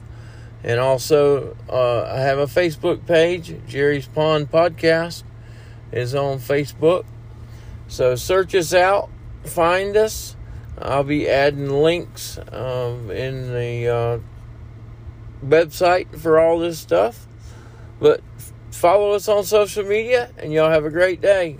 And 0.62 0.78
also, 0.78 1.56
uh, 1.68 2.02
I 2.02 2.20
have 2.20 2.38
a 2.38 2.46
Facebook 2.46 3.06
page, 3.06 3.56
Jerry's 3.66 4.06
Pawn 4.06 4.46
Podcast 4.46 5.22
is 5.92 6.14
on 6.14 6.38
Facebook. 6.38 7.04
So 7.88 8.14
search 8.14 8.54
us 8.54 8.72
out, 8.72 9.10
find 9.44 9.96
us. 9.96 10.36
I'll 10.78 11.04
be 11.04 11.28
adding 11.28 11.68
links 11.68 12.38
um, 12.52 13.10
in 13.10 13.52
the 13.52 13.88
uh, 13.88 14.18
website 15.44 16.18
for 16.18 16.38
all 16.38 16.58
this 16.58 16.78
stuff. 16.78 17.26
But 17.98 18.22
follow 18.70 19.12
us 19.12 19.28
on 19.28 19.44
social 19.44 19.84
media, 19.84 20.30
and 20.38 20.52
y'all 20.52 20.70
have 20.70 20.84
a 20.84 20.90
great 20.90 21.20
day. 21.20 21.58